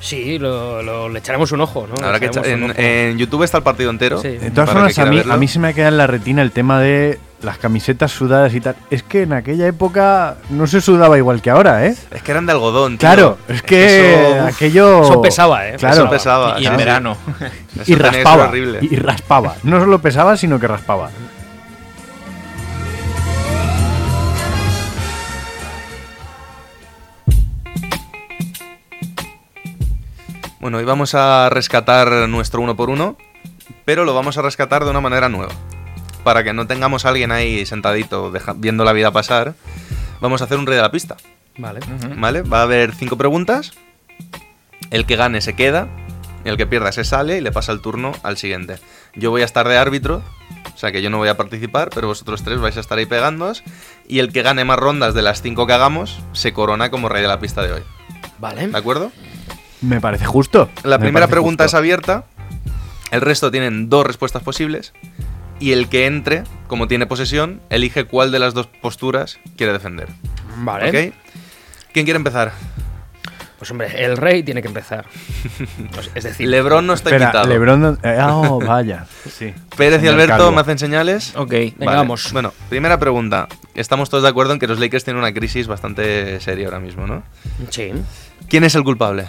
[0.00, 2.04] Sí, lo, lo- le echaremos un ojo, ¿no?
[2.06, 2.72] Habrá que echa- en, ojo.
[2.76, 4.20] en YouTube está el partido entero.
[4.20, 4.28] Sí.
[4.28, 6.78] De todas formas, a mí, a mí se me queda en la retina el tema
[6.80, 8.76] de las camisetas sudadas y tal.
[8.90, 11.94] Es que en aquella época no se sudaba igual que ahora, ¿eh?
[12.10, 13.08] Es que eran de algodón, tío.
[13.08, 15.02] Claro, es que Eso, aquello...
[15.02, 15.76] Eso pesaba, ¿eh?
[15.76, 15.94] Claro.
[16.02, 16.60] Eso pesaba.
[16.60, 17.16] Y en verano.
[17.86, 18.48] Y raspaba.
[18.48, 18.80] horrible.
[18.82, 19.54] Y raspaba.
[19.62, 21.10] No solo pesaba, sino que raspaba.
[30.60, 33.16] Bueno, hoy vamos a rescatar nuestro uno por uno,
[33.84, 35.52] pero lo vamos a rescatar de una manera nueva.
[36.24, 39.54] Para que no tengamos a alguien ahí sentadito deja- viendo la vida pasar,
[40.20, 41.16] vamos a hacer un rey de la pista.
[41.56, 41.80] Vale.
[42.16, 42.42] ¿Vale?
[42.42, 43.72] Va a haber cinco preguntas.
[44.90, 45.88] El que gane se queda,
[46.44, 48.78] el que pierda se sale y le pasa el turno al siguiente.
[49.14, 50.22] Yo voy a estar de árbitro,
[50.74, 53.06] o sea que yo no voy a participar, pero vosotros tres vais a estar ahí
[53.06, 53.62] pegándoos.
[54.06, 57.22] Y el que gane más rondas de las cinco que hagamos se corona como rey
[57.22, 57.82] de la pista de hoy.
[58.38, 58.68] Vale.
[58.68, 59.10] ¿De acuerdo?
[59.80, 60.70] Me parece justo.
[60.84, 62.24] La Me primera pregunta es abierta.
[63.10, 64.92] El resto tienen dos respuestas posibles.
[65.60, 70.08] Y el que entre, como tiene posesión, elige cuál de las dos posturas quiere defender.
[70.58, 70.88] Vale.
[70.88, 71.14] ¿Ok?
[71.92, 72.52] ¿Quién quiere empezar?
[73.58, 75.06] Pues hombre, el rey tiene que empezar.
[75.92, 77.48] Pues, es decir, Lebron no está Espera, invitado.
[77.48, 77.80] Lebron...
[77.80, 79.06] no- eh, oh, vaya.
[79.28, 79.52] Sí.
[79.76, 80.52] Pérez y Alberto Calvo.
[80.52, 81.34] me hacen señales.
[81.34, 81.50] Ok.
[81.50, 82.32] Venga, vamos.
[82.32, 83.48] Bueno, primera pregunta.
[83.74, 87.06] Estamos todos de acuerdo en que los Lakers tienen una crisis bastante seria ahora mismo,
[87.08, 87.24] ¿no?
[87.70, 87.90] sí.
[88.48, 89.28] ¿Quién es el culpable?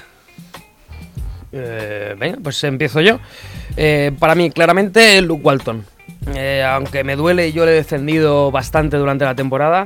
[1.52, 3.20] Eh, venga, pues empiezo yo.
[3.76, 5.86] Eh, para mí, claramente, Luke Walton.
[6.27, 9.86] Eh, aunque me duele y yo le he defendido bastante durante la temporada,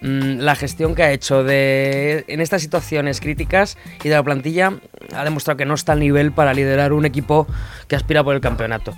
[0.00, 4.72] mm, la gestión que ha hecho de, en estas situaciones críticas y de la plantilla
[5.14, 7.46] ha demostrado que no está al nivel para liderar un equipo
[7.88, 8.94] que aspira por el campeonato.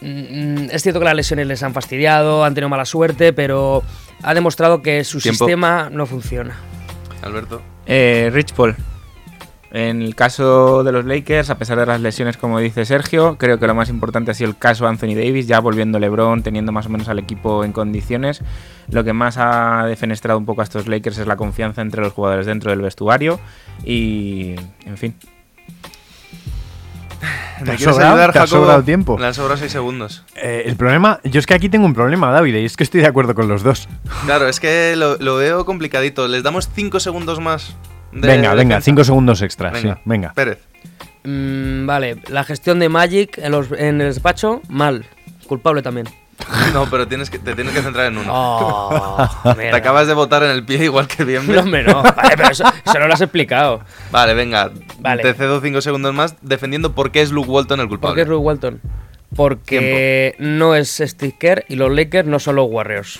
[0.00, 3.82] Mm, Es cierto que las lesiones les han fastidiado, han tenido mala suerte, pero
[4.22, 5.44] ha demostrado que su Tiempo.
[5.44, 6.56] sistema no funciona.
[7.22, 7.60] Alberto.
[7.86, 8.74] Eh, Rich Paul.
[9.72, 13.60] En el caso de los Lakers, a pesar de las lesiones, como dice Sergio, creo
[13.60, 16.86] que lo más importante ha sido el caso Anthony Davis, ya volviendo LeBron, teniendo más
[16.86, 18.42] o menos al equipo en condiciones.
[18.90, 22.12] Lo que más ha defenestrado un poco a estos Lakers es la confianza entre los
[22.12, 23.38] jugadores dentro del vestuario
[23.84, 24.56] y,
[24.86, 25.14] en fin.
[27.60, 28.14] ¿Te ¿Me ha quieres sobrado?
[28.14, 29.18] ayudar, ¿Te sobrado tiempo?
[29.20, 30.24] Le han sobrado seis segundos.
[30.34, 31.20] Eh, el problema...
[31.24, 33.46] Yo es que aquí tengo un problema, David, y es que estoy de acuerdo con
[33.46, 33.88] los dos.
[34.24, 36.26] Claro, es que lo, lo veo complicadito.
[36.26, 37.76] Les damos cinco segundos más.
[38.12, 39.70] De venga, venga, cinco segundos extra.
[39.70, 40.32] Venga, sí, venga.
[40.34, 40.58] Pérez.
[41.24, 45.04] Mm, vale, la gestión de Magic en, los- en el despacho, mal.
[45.46, 46.06] Culpable también.
[46.72, 48.30] No, pero tienes que, te tienes que centrar en uno.
[48.32, 51.46] Oh, Te acabas de botar en el pie igual que bien.
[51.46, 52.02] No, hombre, no.
[52.02, 53.80] Vale, pero eso, eso no lo has explicado.
[54.12, 54.70] Vale, venga.
[55.00, 55.22] Vale.
[55.22, 58.14] Te cedo cinco segundos más defendiendo por qué es Luke Walton el ¿Por culpable.
[58.14, 58.80] qué es Luke Walton?
[59.36, 63.18] Porque no es Steve Kerr y los Lakers no son los Warriors.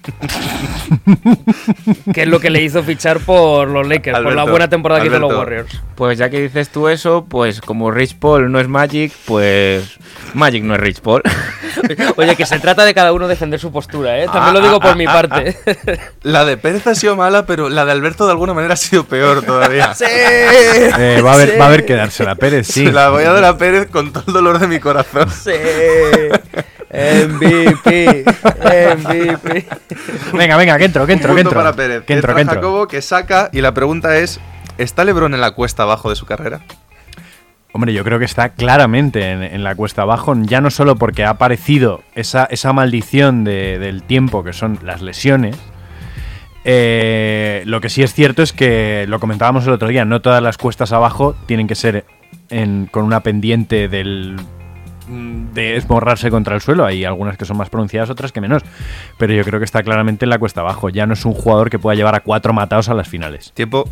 [2.14, 5.08] que es lo que le hizo fichar por los Lakers, por la buena temporada que
[5.08, 5.32] hizo los.
[5.32, 5.80] Warriors.
[5.94, 9.98] Pues ya que dices tú eso, pues como Rich Paul no es Magic, pues
[10.34, 11.22] Magic no es Rich Paul.
[12.16, 14.26] Oye, que se trata de cada uno defender su postura, ¿eh?
[14.26, 15.56] También lo Ah, digo ah, por ah, mi ah, parte.
[16.22, 19.04] La de Pérez ha sido mala, pero la de Alberto de alguna manera ha sido
[19.04, 19.94] peor todavía.
[20.00, 20.04] ¡Sí!
[20.06, 22.86] Eh, va, a haber, va a haber que dársela, Pérez, sí.
[22.86, 25.28] Se la voy a dar a Pérez con todo el dolor de mi corazón.
[25.30, 25.52] Sí.
[26.92, 28.24] MVP,
[28.96, 29.66] MVP.
[30.32, 31.56] Venga, venga, que entro, que entro, que entro.
[31.56, 32.04] para Pérez.
[32.04, 32.54] Que entro, Entra que entro.
[32.56, 34.40] Jacobo que saca y la pregunta es,
[34.78, 36.60] ¿está LeBron en la cuesta abajo de su carrera?
[37.72, 41.22] Hombre, yo creo que está claramente en, en la cuesta abajo, ya no solo porque
[41.24, 45.56] ha aparecido esa, esa maldición de- del tiempo, que son las lesiones.
[46.64, 50.42] Eh, lo que sí es cierto es que, lo comentábamos el otro día, no todas
[50.42, 52.04] las cuestas abajo tienen que ser
[52.50, 54.36] en- con una pendiente del
[55.10, 56.84] de esmorrarse contra el suelo.
[56.86, 58.62] Hay algunas que son más pronunciadas, otras que menos.
[59.18, 60.88] Pero yo creo que está claramente en la cuesta abajo.
[60.88, 63.52] Ya no es un jugador que pueda llevar a cuatro matados a las finales.
[63.52, 63.88] Tiempo.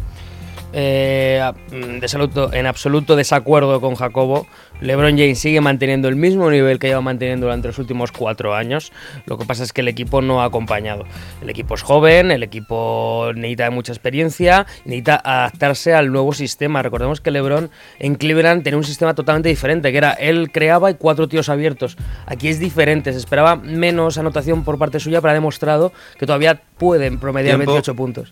[0.72, 4.46] Eh, mm, desaluto- en absoluto desacuerdo con Jacobo.
[4.80, 8.92] LeBron James sigue manteniendo el mismo nivel que lleva manteniendo durante los últimos cuatro años.
[9.26, 11.04] Lo que pasa es que el equipo no ha acompañado.
[11.42, 16.82] El equipo es joven, el equipo necesita mucha experiencia, necesita adaptarse al nuevo sistema.
[16.82, 20.94] Recordemos que LeBron en Cleveland tenía un sistema totalmente diferente, que era él creaba y
[20.94, 21.96] cuatro tíos abiertos.
[22.26, 26.60] Aquí es diferente, se esperaba menos anotación por parte suya, pero ha demostrado que todavía
[26.76, 27.72] pueden promediar Tiempo.
[27.72, 28.30] 28 puntos.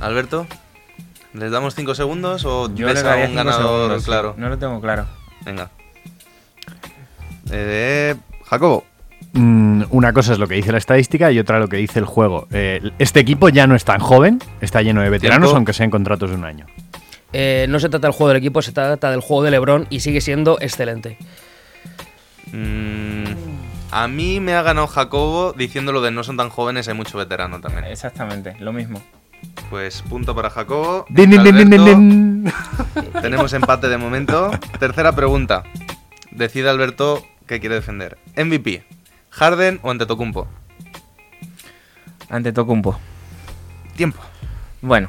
[0.00, 0.46] Alberto,
[1.38, 4.34] ¿les damos 5 segundos o Yo ves le a daría un cinco ganador segundos, claro?
[4.36, 5.06] No lo tengo claro.
[5.44, 5.70] Venga.
[7.50, 8.84] Eh, Jacobo,
[9.32, 12.04] Mm, una cosa es lo que dice la estadística y otra lo que dice el
[12.06, 12.48] juego.
[12.50, 15.56] Eh, este equipo ya no es tan joven, está lleno de veteranos, Tiempo.
[15.56, 16.66] aunque sean contratos de un año.
[17.32, 20.00] Eh, no se trata del juego del equipo, se trata del juego de LeBron y
[20.00, 21.18] sigue siendo excelente.
[22.52, 23.24] mm,
[23.90, 27.18] a mí me ha ganado Jacobo diciendo lo de no son tan jóvenes, hay mucho
[27.18, 27.84] veterano también.
[27.84, 29.02] Exactamente, lo mismo.
[29.70, 31.04] Pues punto para Jacobo.
[31.10, 32.52] Din, din, din, din, din, Alberto, din.
[33.22, 34.50] Tenemos empate de momento.
[34.78, 35.62] Tercera pregunta.
[36.30, 38.16] Decide Alberto qué quiere defender.
[38.36, 38.84] MVP,
[39.30, 40.46] Harden o Antetokounmpo.
[42.30, 42.98] Ante Tocumpo.
[43.96, 44.20] Tiempo.
[44.82, 45.08] Bueno,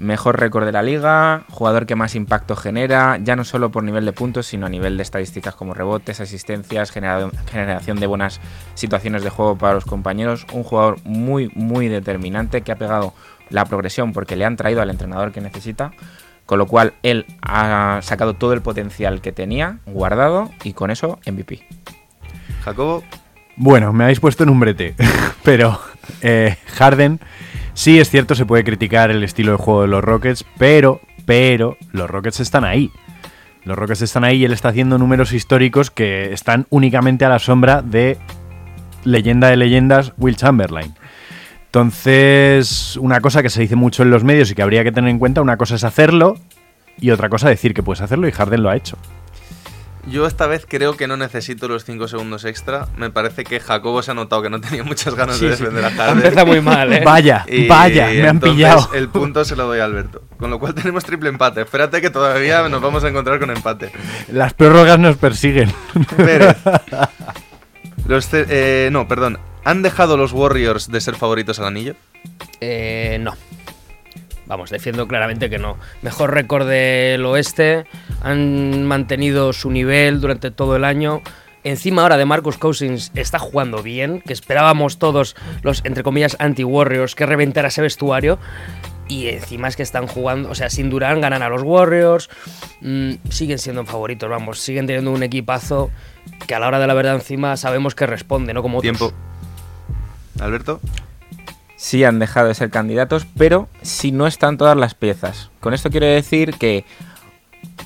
[0.00, 4.04] mejor récord de la liga, jugador que más impacto genera, ya no solo por nivel
[4.04, 8.40] de puntos, sino a nivel de estadísticas como rebotes, asistencias, genera- generación de buenas
[8.74, 10.44] situaciones de juego para los compañeros.
[10.52, 13.14] Un jugador muy, muy determinante que ha pegado
[13.50, 15.92] la progresión porque le han traído al entrenador que necesita.
[16.46, 21.18] Con lo cual él ha sacado todo el potencial que tenía guardado y con eso
[21.26, 21.66] MVP.
[22.64, 23.02] Jacobo,
[23.56, 24.94] Bueno, me habéis puesto en un brete,
[25.42, 25.80] pero
[26.20, 27.18] eh, Harden,
[27.74, 31.76] sí es cierto, se puede criticar el estilo de juego de los Rockets, pero, pero,
[31.92, 32.92] los Rockets están ahí.
[33.64, 37.40] Los Rockets están ahí y él está haciendo números históricos que están únicamente a la
[37.40, 38.18] sombra de
[39.02, 40.94] leyenda de leyendas Will Chamberlain.
[41.76, 45.10] Entonces, una cosa que se dice mucho en los medios y que habría que tener
[45.10, 46.38] en cuenta, una cosa es hacerlo
[46.98, 48.96] y otra cosa decir que puedes hacerlo y Harden lo ha hecho.
[50.10, 52.86] yo esta vez creo que no necesito los 5 segundos extra.
[52.96, 55.64] Me parece que Jacobo se ha notado que no tenía muchas ganas de Sí, sí.
[55.64, 56.16] defender a Harden.
[56.16, 57.02] Empieza muy mal, ¿eh?
[57.04, 58.88] Vaya, Y vaya, me han pillado.
[58.94, 60.22] El punto se lo doy a Alberto.
[60.38, 61.60] Con lo cual tenemos triple empate.
[61.60, 63.92] Espérate que todavía nos vamos a encontrar con empate.
[64.32, 65.70] Las prórrogas nos persiguen.
[66.16, 66.56] Pérez.
[68.08, 69.38] Los eh, no, perdón.
[69.66, 71.96] ¿Han dejado los Warriors de ser favoritos al anillo?
[72.60, 73.34] Eh, no.
[74.46, 75.76] Vamos, defiendo claramente que no.
[76.02, 77.84] Mejor récord del oeste.
[78.22, 81.20] Han mantenido su nivel durante todo el año.
[81.64, 87.16] Encima ahora de Marcus Cousins está jugando bien, que esperábamos todos los, entre comillas, anti-Warriors
[87.16, 88.38] que reventara ese vestuario.
[89.08, 92.30] Y encima es que están jugando, o sea, sin Durán ganan a los Warriors,
[92.82, 95.90] mm, siguen siendo favoritos, vamos, siguen teniendo un equipazo
[96.46, 98.96] que a la hora de la verdad encima sabemos que responde, no como otros.
[98.96, 99.26] Tiempo.
[100.40, 100.80] Alberto.
[101.76, 105.50] sí han dejado de ser candidatos, pero si no están todas las piezas.
[105.60, 106.84] Con esto quiero decir que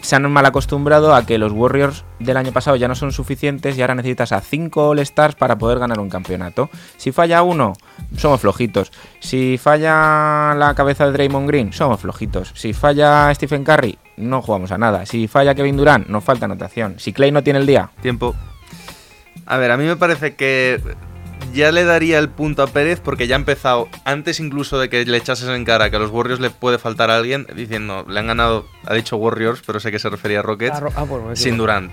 [0.03, 3.77] se han mal acostumbrado a que los Warriors del año pasado ya no son suficientes
[3.77, 6.71] y ahora necesitas a 5 All-Stars para poder ganar un campeonato.
[6.97, 7.75] Si falla uno,
[8.17, 8.93] somos flojitos.
[9.21, 12.53] Si falla la cabeza de Draymond Green, somos flojitos.
[12.55, 15.05] Si falla Stephen Curry, no jugamos a nada.
[15.07, 16.99] Si falla Kevin Durant, nos falta anotación.
[16.99, 18.35] Si Clay no tiene el día, Tiempo.
[19.47, 20.81] A ver, a mí me parece que
[21.53, 25.05] ya le daría el punto a Pérez porque ya ha empezado, antes incluso de que
[25.05, 28.19] le echases en cara que a los Warriors le puede faltar a alguien, diciendo, le
[28.21, 31.03] han ganado, ha dicho Warriors, pero sé que se refería a Rockets, Ah, ro- ah,
[31.05, 31.57] bueno, me sin.
[31.57, 31.91] Durant.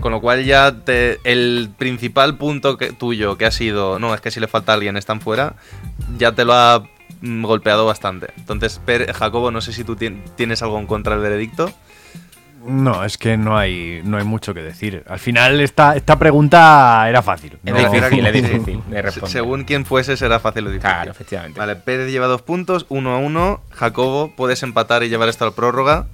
[0.00, 4.20] Con lo cual ya te, el principal punto que- tuyo que ha sido, no, es
[4.20, 5.54] que si le falta a alguien están fuera,
[6.18, 6.82] ya te lo ha
[7.20, 8.28] mm, golpeado bastante.
[8.36, 11.70] Entonces, Per- Jacobo, no sé si tú tien- tienes algo en contra del veredicto.
[12.64, 15.02] No, es que no hay, no hay mucho que decir.
[15.08, 17.58] Al final esta, esta pregunta era fácil.
[17.62, 18.20] difícil, Sí.
[18.32, 19.30] difícil de Se- responder.
[19.32, 20.88] Según quien fuese, será fácil o difícil.
[20.90, 21.58] Claro, efectivamente.
[21.58, 23.60] Vale, Pérez lleva dos puntos, uno a uno.
[23.72, 26.06] Jacobo, puedes empatar y llevar esto a la prórroga.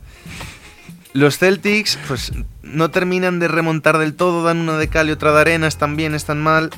[1.12, 2.32] Los Celtics, pues
[2.62, 5.96] no terminan de remontar del todo, dan una de cal y otra de arena, están
[5.96, 6.70] bien, están mal.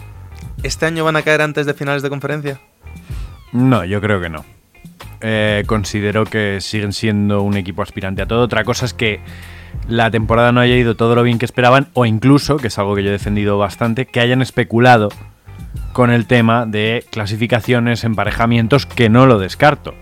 [0.63, 2.61] ¿Este año van a caer antes de finales de conferencia?
[3.53, 4.45] No, yo creo que no.
[5.21, 8.43] Eh, considero que siguen siendo un equipo aspirante a todo.
[8.43, 9.21] Otra cosa es que
[9.89, 12.95] la temporada no haya ido todo lo bien que esperaban o incluso, que es algo
[12.95, 15.09] que yo he defendido bastante, que hayan especulado
[15.93, 19.95] con el tema de clasificaciones, emparejamientos, que no lo descarto.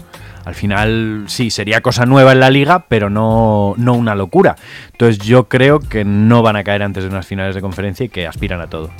[0.44, 4.56] Al final sí, sería cosa nueva en la liga, pero no, no una locura.
[4.92, 8.08] Entonces yo creo que no van a caer antes de unas finales de conferencia y
[8.08, 8.90] que aspiran a todo.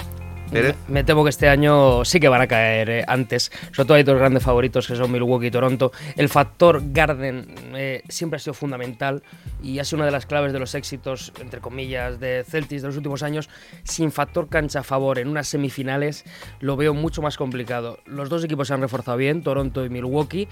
[0.49, 0.77] Pérez.
[0.89, 3.51] Me, me temo que este año sí que van a caer eh, antes.
[3.73, 5.93] Sobre todo hay dos grandes favoritos que son Milwaukee y Toronto.
[6.17, 9.23] El factor Garden eh, siempre ha sido fundamental
[9.63, 12.89] y ha sido una de las claves de los éxitos, entre comillas, de Celtics de
[12.89, 13.49] los últimos años.
[13.85, 16.25] Sin factor cancha a favor en unas semifinales
[16.61, 17.99] lo veo mucho más complicado.
[18.07, 20.49] Los dos equipos se han reforzado bien, Toronto y Milwaukee.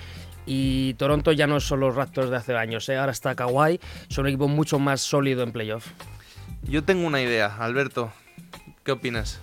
[0.46, 2.96] Y Toronto ya no son los Raptors de hace años, eh.
[2.96, 5.88] ahora está Kawhi, son un equipo mucho más sólido en playoff.
[6.62, 8.12] Yo tengo una idea, Alberto.
[8.84, 9.40] ¿Qué opinas?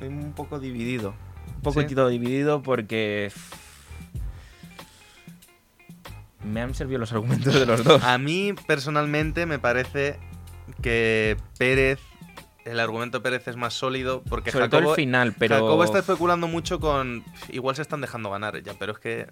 [0.00, 1.12] Estoy un poco dividido.
[1.56, 3.30] Un poquitito dividido porque.
[6.42, 8.02] Me han servido los argumentos de los dos.
[8.02, 10.18] A mí, personalmente, me parece
[10.80, 12.00] que Pérez.
[12.64, 15.54] El argumento de Pérez es más sólido porque Sobre todo Jacobo, el final, pero.
[15.56, 17.24] Jacobo está especulando mucho con.
[17.48, 19.26] Igual se están dejando ganar ya, pero es que.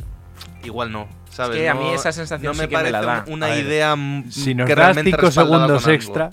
[0.62, 1.56] Igual no, ¿sabes?
[1.58, 3.24] que a mí esa sensación no me sí que me parece la da.
[3.28, 3.96] una ver, idea
[4.30, 6.30] Si nos que das realmente 5 respaldada segundos extra,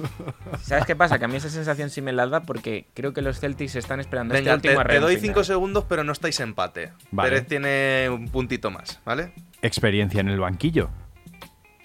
[0.62, 1.18] ¿Sabes qué pasa?
[1.18, 4.00] Que a mí esa sensación sí me la da porque creo que los Celtics están
[4.00, 5.34] esperando Venga, este te, último te arreón doy final.
[5.36, 6.92] 5 segundos, pero no estáis empate.
[7.10, 7.30] Vale.
[7.30, 9.32] Pérez tiene un puntito más, ¿vale?
[9.62, 10.90] experiencia en el banquillo.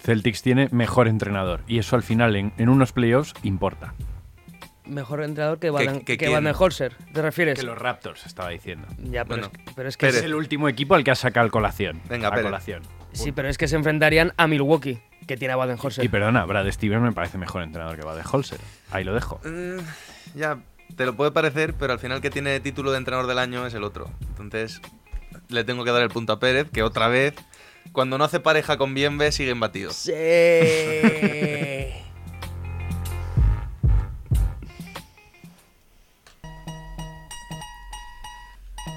[0.02, 3.94] Celtics tiene mejor entrenador y eso al final en, en unos playoffs importa.
[4.86, 6.34] Mejor entrenador que Van, que que quién?
[6.44, 7.58] Van Holzer, ¿te refieres?
[7.58, 8.86] Que los Raptors, estaba diciendo.
[9.00, 10.20] Ya, pero, Bueno, es, que- pero es que Pérez.
[10.20, 12.02] Es el último equipo al que ha sacado colación.
[12.10, 12.46] Venga, a Pérez.
[12.46, 12.84] colación.
[13.14, 16.04] sí, pero es que se enfrentarían a Milwaukee, que tiene a Baden-Holzer.
[16.04, 18.60] Y perdona, Brad Stevens me parece mejor entrenador que va de Holzer.
[18.92, 19.40] Ahí lo dejo.
[19.46, 19.78] Mm,
[20.38, 20.58] ya,
[20.98, 23.74] te lo puede parecer, pero al final que tiene título de entrenador del año es
[23.76, 24.10] el otro.
[24.38, 24.82] Entonces,
[25.48, 27.36] le tengo que dar el punto a Pérez, que otra vez,
[27.94, 29.92] cuando no hace pareja con Bienve, sigue embatido.
[29.94, 30.12] Sí.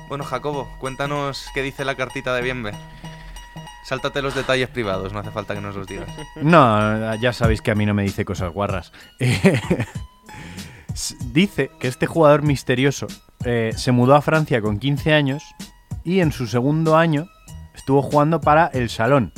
[0.08, 2.72] Bueno, Jacobo, cuéntanos qué dice la cartita de Bienve.
[3.84, 6.08] Sáltate los detalles privados, no hace falta que nos los digas.
[6.36, 8.92] No, ya sabéis que a mí no me dice cosas guarras.
[11.26, 13.06] Dice que este jugador misterioso
[13.44, 15.42] eh, se mudó a Francia con 15 años
[16.04, 17.26] y en su segundo año
[17.74, 19.32] estuvo jugando para El Salón,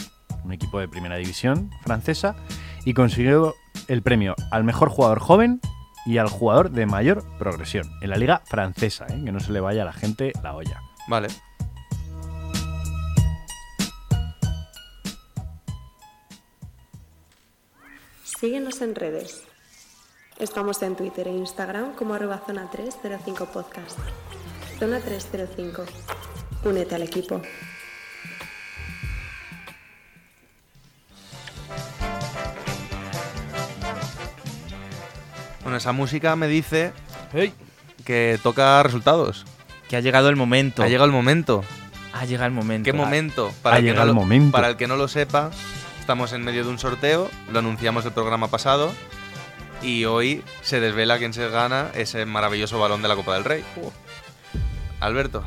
[0.45, 2.37] un equipo de primera división francesa,
[2.85, 3.57] y consiguió
[3.89, 5.61] el premio al mejor jugador joven
[6.09, 9.61] y al jugador de mayor progresión en la liga francesa, eh, que no se le
[9.61, 10.81] vaya a la gente la olla.
[11.07, 11.29] Vale.
[18.25, 19.43] Síguenos en redes.
[20.39, 23.99] Estamos en Twitter e Instagram como arroba zona 305 podcast.
[24.79, 25.85] Zona 305.
[26.65, 27.43] Únete al equipo.
[35.69, 36.93] Bueno, esa música me dice
[38.07, 39.45] que toca resultados.
[39.91, 40.83] Que ha llegado el momento.
[40.83, 41.63] Ha llegado el momento.
[42.15, 42.87] Ha llegado el momento.
[42.87, 43.53] ¿Qué momento?
[43.65, 44.53] Ha el que llegado no el lo- momento.
[44.53, 45.51] Para el que no lo sepa,
[46.01, 48.91] estamos en medio de un sorteo, lo anunciamos el programa pasado
[49.83, 53.63] y hoy se desvela quién se gana ese maravilloso balón de la Copa del Rey.
[55.01, 55.45] Alberto,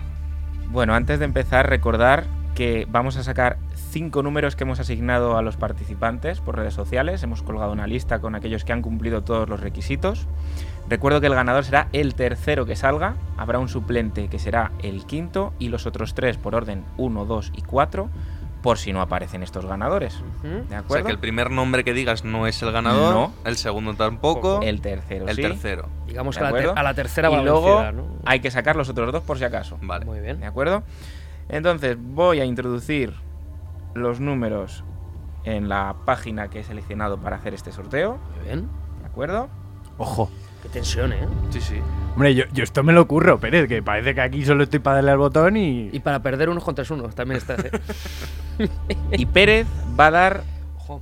[0.68, 3.58] Bueno, antes de empezar, recordar que vamos a sacar
[3.92, 7.22] cinco números que hemos asignado a los participantes por redes sociales.
[7.24, 10.28] Hemos colgado una lista con aquellos que han cumplido todos los requisitos.
[10.90, 13.16] Recuerdo que el ganador será el tercero que salga.
[13.38, 17.52] Habrá un suplente que será el quinto y los otros tres por orden 1, 2
[17.56, 18.10] y 4
[18.64, 20.22] por si no aparecen estos ganadores.
[20.44, 21.06] ¿De o sea acuerdo?
[21.08, 23.34] que el primer nombre que digas no es el ganador, No.
[23.44, 25.42] el segundo tampoco, El tercero, el sí.
[25.42, 25.90] tercero.
[26.08, 26.80] Digamos ¿De que a la, ter- acuerdo?
[26.80, 27.84] a la tercera y va luego
[28.24, 29.80] hay que sacar los otros dos por si acaso.
[29.82, 30.06] Vale.
[30.06, 30.40] Muy bien.
[30.40, 30.84] ¿De acuerdo?
[31.50, 33.14] Entonces voy a introducir
[33.94, 34.84] los números
[35.44, 38.20] en la página que he seleccionado para hacer este sorteo.
[38.36, 38.70] Muy bien.
[39.02, 39.50] ¿De acuerdo?
[39.98, 40.30] Ojo.
[40.62, 41.28] Qué tensión, ¿eh?
[41.50, 41.76] Sí, sí.
[42.14, 44.98] Hombre, yo, yo esto me lo ocurro, Pérez, que parece que aquí solo estoy para
[44.98, 45.90] darle al botón y...
[45.92, 47.56] Y para perder unos contra unos también está.
[47.56, 47.72] ¿eh?
[49.12, 49.66] Y Pérez
[50.00, 50.44] va a dar
[50.78, 51.02] Ojo.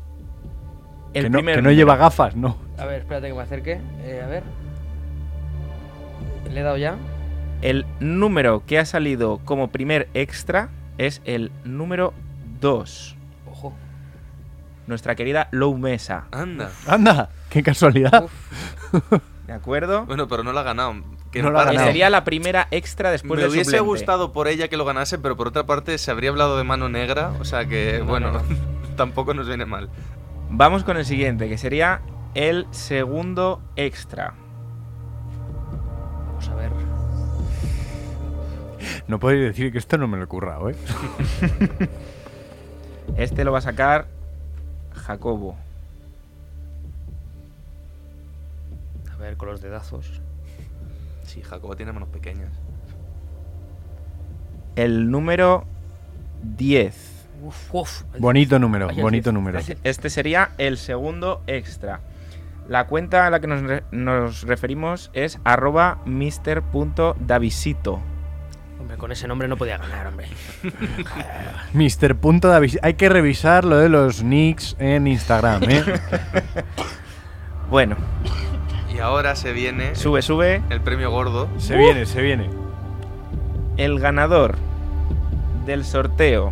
[1.13, 2.55] el que no, primer que no lleva gafas, no.
[2.77, 3.81] A ver, espérate que me acerque.
[4.03, 4.43] Eh, a ver.
[6.49, 6.95] Le he dado ya.
[7.61, 12.13] El número que ha salido como primer extra es el número
[12.59, 13.15] 2.
[13.51, 13.73] Ojo.
[14.87, 16.25] Nuestra querida Low Mesa.
[16.31, 16.71] Anda.
[16.87, 18.25] Anda, qué casualidad.
[19.47, 20.05] ¿De acuerdo?
[20.05, 20.95] Bueno, pero no la ha ganado.
[21.31, 21.85] Que No no la ha ganado.
[21.87, 23.87] sería la primera extra después Me del hubiese suplente.
[23.87, 26.89] gustado por ella que lo ganase, pero por otra parte se habría hablado de mano
[26.89, 28.41] negra, o sea que, No, bueno, no,
[28.95, 29.89] tampoco nos viene mal.
[30.49, 32.01] Vamos con el siguiente, que sería
[32.33, 34.33] el segundo extra.
[36.29, 36.71] Vamos a ver.
[39.07, 40.75] No podéis decir que esto no me lo he currado, ¿eh?
[43.17, 44.07] Este lo va a sacar
[44.93, 45.55] Jacobo.
[49.19, 50.21] ver, con los dedazos.
[51.25, 52.51] Sí, Jacobo tiene manos pequeñas.
[54.77, 55.65] El número
[56.57, 57.27] 10.
[57.43, 58.03] Uf, uf.
[58.17, 59.33] Bonito número, Vaya bonito diez.
[59.33, 59.59] número.
[59.83, 61.99] Este sería el segundo extra.
[62.69, 67.99] La cuenta a la que nos, re- nos referimos es arroba mister.davisito.
[68.99, 70.27] Con ese nombre no podía ganar, hombre.
[71.73, 72.15] Mr.
[72.17, 72.77] Punto Davis.
[72.83, 75.83] Hay que revisar lo de los nicks en Instagram, ¿eh?
[77.69, 77.95] Bueno,
[78.93, 80.61] Y ahora se viene sube, sube.
[80.69, 81.47] el premio gordo.
[81.59, 82.49] se viene, se viene.
[83.77, 84.57] El ganador
[85.65, 86.51] del sorteo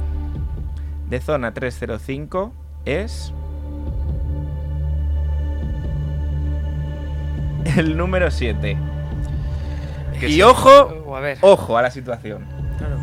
[1.10, 2.54] de zona 305
[2.86, 3.34] es.
[7.76, 8.78] El número 7.
[10.20, 10.42] Que Y sí.
[10.42, 10.70] ojo,
[11.06, 11.38] O a ver.
[11.42, 12.46] ojo a la situación.
[12.78, 12.98] Claro.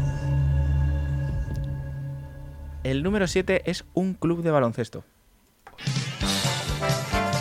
[2.83, 5.05] El número 7 es un club de baloncesto.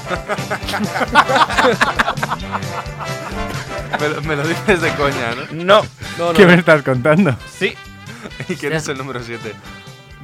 [3.99, 5.63] Me, lo- me lo dices de coña, ¿no?
[5.63, 5.81] No,
[6.17, 6.47] No, no, ¿Qué no.
[6.49, 7.35] me estás contando?
[7.57, 7.73] sí.
[8.49, 9.53] ¿Y quién es el número 7?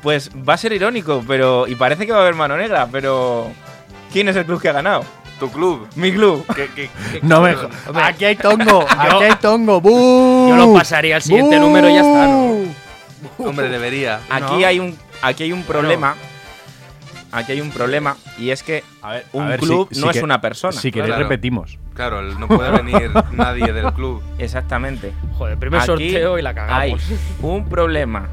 [0.01, 1.67] Pues va a ser irónico, pero.
[1.67, 3.51] Y parece que va a haber mano negra, pero.
[4.11, 5.03] ¿Quién es el club que ha ganado?
[5.39, 5.87] Tu club.
[5.95, 6.45] Mi club.
[6.55, 7.55] ¿Qué, qué- qué No me
[8.01, 9.79] Aquí hay tongo, aquí hay tongo.
[9.79, 10.47] ¡Bú!
[10.49, 13.47] Yo lo pasaría al siguiente número y ya está, ¿no?
[13.49, 14.19] Hombre, debería.
[14.29, 14.67] Aquí No.
[14.67, 14.97] hay un.
[15.21, 16.15] Aquí hay un problema.
[17.31, 18.17] Aquí hay un problema.
[18.37, 20.41] Y es que A ver, un a ver, club si- si no es que- una
[20.41, 20.73] persona.
[20.73, 21.23] Si queréis, Claro.
[21.29, 21.77] repetimos.
[21.93, 24.21] Claro, no puede venir nadie del club.
[24.39, 25.13] Exactamente.
[25.37, 27.01] Joder, primer Aquí sorteo y la Hay cagamos.
[27.41, 28.27] un problema.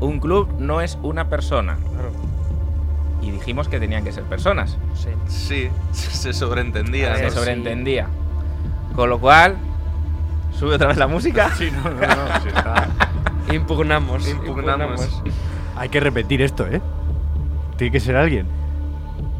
[0.00, 1.76] Un club no es una persona.
[1.92, 2.12] Claro.
[3.22, 4.76] Y dijimos que tenían que ser personas.
[4.94, 5.08] Sí.
[5.28, 7.16] Sí, se sobreentendía.
[7.16, 7.30] Se ¿no?
[7.30, 8.08] sobreentendía.
[8.96, 9.56] Con lo cual.
[10.58, 11.50] Sube otra vez la música.
[11.56, 12.40] Sí, no, no, no.
[12.42, 12.88] sí está.
[13.52, 14.28] Impugnamos.
[14.28, 15.22] Impugnamos.
[15.76, 16.80] Hay que repetir esto, ¿eh?
[17.76, 18.46] Tiene que ser alguien.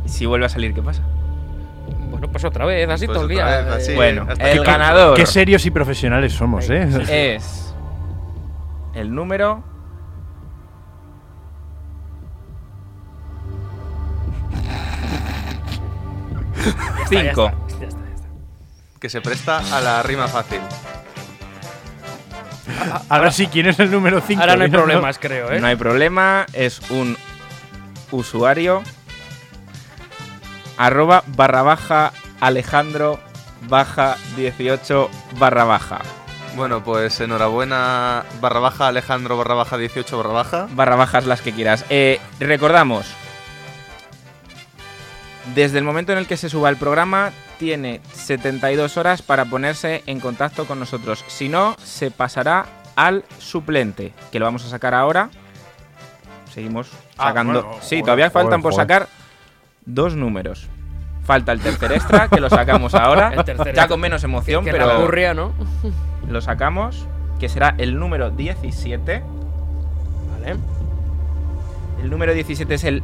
[0.07, 1.03] Si vuelve a salir, ¿qué pasa?
[2.11, 3.45] Bueno, pues otra vez, así Pues todo el día.
[3.45, 3.93] vez, así.
[3.93, 7.35] eh, bueno, el que- ganador Qué serios y profesionales somos, ¿eh?
[7.37, 7.75] es.
[8.95, 9.63] El número.
[17.11, 17.47] ya 5.
[17.47, 18.01] está, ya está, ya está.
[19.01, 20.61] Que se presta a la rima fácil.
[23.09, 24.41] Ahora sí, ¿quién es el número 5?
[24.41, 25.61] Ahora no hay problemas, creo, ¿eh?
[25.61, 27.17] No hay problema, es un
[28.11, 28.83] usuario
[30.77, 33.21] arroba barra baja Alejandro
[33.69, 36.01] baja 18 barra baja.
[36.57, 40.69] Bueno, pues enhorabuena, barra baja Alejandro, barra baja 18, barra baja.
[40.73, 41.85] Barra bajas las que quieras.
[41.89, 43.07] Eh, recordamos,
[45.55, 50.03] desde el momento en el que se suba el programa, tiene 72 horas para ponerse
[50.07, 51.25] en contacto con nosotros.
[51.29, 52.67] Si no, se pasará
[52.97, 55.31] al suplente, que lo vamos a sacar ahora.
[56.53, 57.63] Seguimos Ah, sacando.
[57.63, 58.87] bueno, sí, joder, todavía faltan joder, por joder.
[58.87, 59.09] sacar
[59.87, 60.69] dos números.
[61.25, 63.33] Falta el tercer extra, que lo sacamos ahora.
[63.37, 65.53] El tercer ya con menos emoción, que pero la ocurría, ¿no?
[66.29, 67.07] lo sacamos,
[67.39, 69.23] que será el número 17.
[70.33, 70.57] Vale.
[72.03, 73.03] El número 17 es el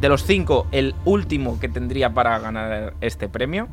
[0.00, 3.68] de los 5, el último que tendría para ganar este premio,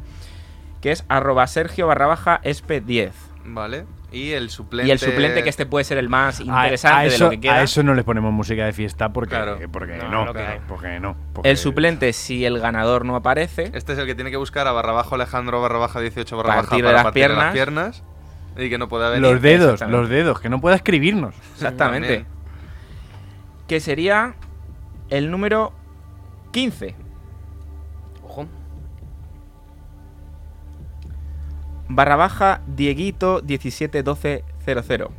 [0.81, 3.13] que es arroba Sergio barra baja espe 10.
[3.45, 3.85] Vale.
[4.11, 4.87] Y el suplente.
[4.87, 7.39] Y el suplente, que este puede ser el más interesante a de eso, lo que
[7.39, 7.55] queda.
[7.55, 9.57] a eso no le ponemos música de fiesta porque, Claro.
[9.71, 10.33] porque No, no,
[10.67, 11.15] porque no.
[11.33, 14.67] porque- El suplente, si el ganador no aparece, Este es el que tiene que buscar
[14.67, 17.43] a barra baja Alejandro, barra baja 18, barra baja de para las partir de piernas.
[17.45, 18.03] las piernas.
[18.55, 19.23] Y que no pueda venir.
[19.31, 21.33] Los dedos, los dedos, que no pueda escribirnos.
[21.55, 22.25] exactamente,
[23.67, 24.35] que sería
[25.09, 25.73] el número
[26.53, 26.95] 15.
[28.23, 28.45] Ojo.
[31.89, 35.09] Barra baja Dieguito 171200.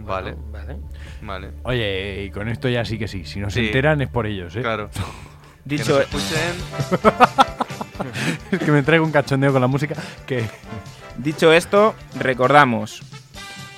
[0.00, 0.76] Vale, Vale.
[1.22, 1.50] vale.
[1.64, 3.24] Oye, y con esto ya sí que sí.
[3.24, 3.66] Si no se Sí.
[3.66, 4.60] enteran es por ellos, ¿eh?
[4.62, 4.90] Claro.
[5.64, 6.54] Dicho, que nos escuchen.
[8.52, 9.94] Es que me traigo un cachondeo con la música
[10.26, 10.44] que...
[11.18, 13.02] Dicho esto, recordamos,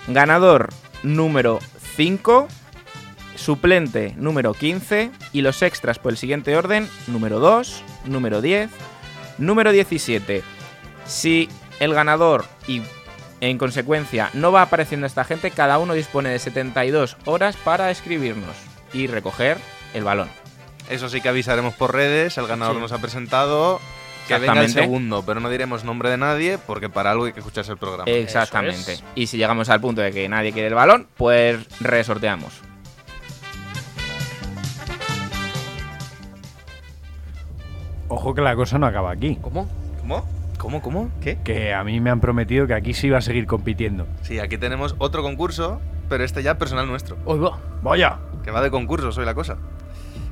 [0.08, 0.68] ganador
[1.02, 1.58] número
[1.96, 2.48] 5,
[3.40, 8.70] suplente número 15 y los extras por el siguiente orden, número 2, número 10,
[9.38, 10.42] número 17.
[11.06, 11.48] Si
[11.80, 12.82] el ganador y
[13.40, 18.54] en consecuencia no va apareciendo esta gente, cada uno dispone de 72 horas para escribirnos
[18.92, 19.56] y recoger
[19.94, 20.28] el balón.
[20.90, 22.36] Eso sí que avisaremos por redes.
[22.36, 22.80] El ganador Sí.
[22.82, 23.80] nos ha presentado.
[24.28, 24.80] Que venga el Exactamente.
[24.82, 28.04] segundo, pero no diremos nombre de nadie porque para algo hay que escucharse el programa.
[28.10, 28.92] Exactamente.
[28.92, 29.04] es.
[29.16, 32.52] Y si llegamos al punto de que nadie quiere el balón, pues resorteamos.
[38.10, 39.38] Ojo que la cosa no acaba aquí.
[39.40, 39.68] ¿Cómo?
[40.00, 40.26] ¿Cómo?
[40.58, 41.10] ¿Cómo, cómo?
[41.20, 41.38] ¿Qué?
[41.44, 44.06] Que a mí me han prometido que aquí sí va a seguir compitiendo.
[44.22, 47.16] Sí, aquí tenemos otro concurso, pero este ya personal nuestro.
[47.24, 47.58] Va.
[47.82, 48.18] ¡Vaya!
[48.44, 49.58] Que va de concurso, soy la cosa.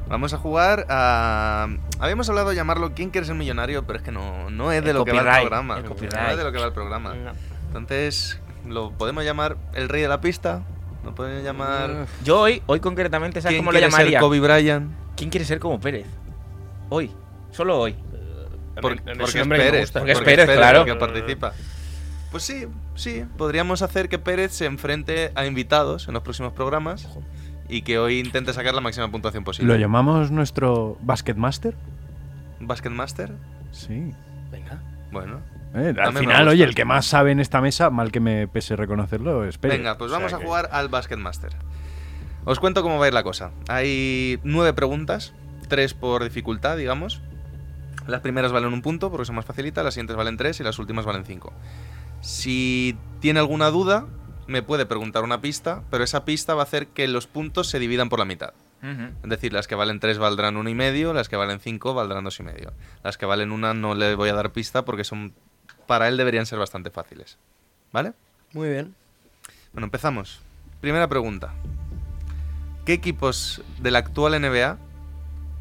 [0.09, 1.68] Vamos a jugar a.
[2.01, 3.87] Habíamos hablado de llamarlo ¿Quién quiere ser millonario?
[3.87, 5.79] Pero es que no, no es de El lo que va el programa.
[5.79, 5.95] el No
[6.31, 7.14] es de lo que va el programa.
[7.14, 7.31] No.
[7.68, 10.62] Entonces, lo podemos llamar el rey de la pista.
[11.05, 12.07] Lo podemos llamar.
[12.24, 14.20] Yo hoy, hoy concretamente, ¿sabes ¿Quién cómo lo quiere ser llamaría?
[14.20, 14.91] Kobe Bryant?
[15.16, 16.07] ¿Quién quiere ser como Pérez?
[16.89, 17.12] Hoy.
[17.51, 17.96] Solo hoy.
[18.80, 19.90] Por- a mí porque es Pérez.
[19.92, 20.84] Porque es Pérez, claro.
[20.84, 21.53] que participa.
[22.30, 23.24] Pues sí, sí.
[23.36, 27.09] Podríamos hacer que Pérez se enfrente a invitados en los próximos programas
[27.68, 29.72] y que hoy intente sacar la máxima puntuación posible.
[29.74, 31.74] ¿Lo llamamos nuestro Basketmaster?
[32.61, 33.32] ¿Basketmaster?
[33.72, 34.12] Sí.
[34.51, 34.80] Venga.
[35.11, 35.40] Bueno.
[35.74, 38.74] Eh, al final, oye, el que más sabe en esta mesa, mal que me pese
[38.76, 39.78] reconocerlo, es Pérez.
[39.78, 41.51] Venga, pues O sea vamos a que- jugar al Basketmaster.
[42.44, 43.51] Os cuento cómo va a ir la cosa.
[43.68, 45.34] Hay nueve preguntas,
[45.68, 47.20] tres por dificultad, digamos.
[48.09, 50.78] Las primeras valen un punto porque son más facilitas, las siguientes valen tres y las
[50.78, 51.52] últimas valen cinco.
[52.22, 54.06] Si tiene alguna duda,
[54.46, 57.78] me puede preguntar una pista, pero esa pista va a hacer que los puntos se
[57.78, 58.54] dividan por la mitad.
[58.80, 62.22] Es decir, las que valen 3 valdrán uno y medio, las que valen 5 valdrán
[62.22, 62.72] dos y medio.
[63.02, 65.34] Las que valen una no le voy a dar pista porque son
[65.88, 67.38] para él deberían ser bastante fáciles.
[67.92, 68.12] ¿Vale?
[68.52, 68.94] Muy bien.
[69.72, 70.40] Bueno, empezamos.
[70.80, 71.52] Primera pregunta.
[72.86, 74.78] ¿Qué equipos de la actual NBA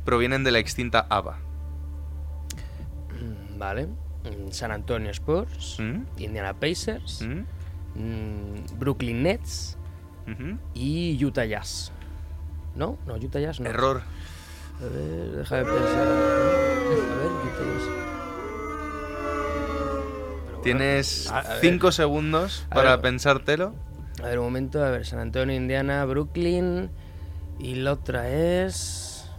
[0.06, 1.40] provienen de la extinta ABA?
[3.58, 3.88] Vale.
[3.88, 6.04] Mm, San Antonio Spurs, ¿Mm?
[6.18, 8.78] Indiana Pacers, ¿Mm?
[8.78, 9.78] Brooklyn Nets
[10.74, 11.92] y Utah Jazz.
[12.76, 12.98] ¿No?
[13.08, 13.70] No, Utah Jazz no.
[13.70, 14.02] Error.
[14.80, 16.08] A ver, déjame pensar.
[16.08, 17.88] A ver, Utah Jazz.
[20.64, 21.62] Tienes a- a ver.
[21.62, 23.02] 5 segundos para ver.
[23.02, 23.74] pensártelo.
[24.22, 24.84] A ver, un momento.
[24.84, 26.90] A ver, San Antonio, Indiana, Brooklyn.
[27.60, 29.30] Y la otra es.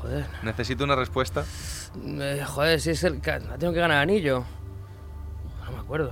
[0.00, 0.26] Joder.
[0.42, 1.44] Necesito una respuesta.
[2.04, 3.20] Eh, joder, si es el.
[3.20, 4.44] Tengo que ganar anillo.
[5.64, 6.10] No me acuerdo.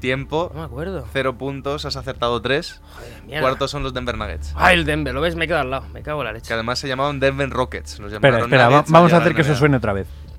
[0.00, 0.50] Tiempo.
[0.54, 1.04] No me acuerdo.
[1.12, 2.80] Cero puntos, has acertado tres.
[2.94, 3.40] Joder, mierda.
[3.42, 4.52] Cuartos son los Denver Nuggets.
[4.56, 5.34] Ah, el Denver, ¿lo ves?
[5.34, 5.86] Me he quedado al lado.
[5.92, 6.54] Me cago en la Que leche.
[6.54, 7.98] además se llamaban Denver Rockets.
[7.98, 10.06] Los Espera, espera, Nuggets vamos a hacer que eso suene otra vez.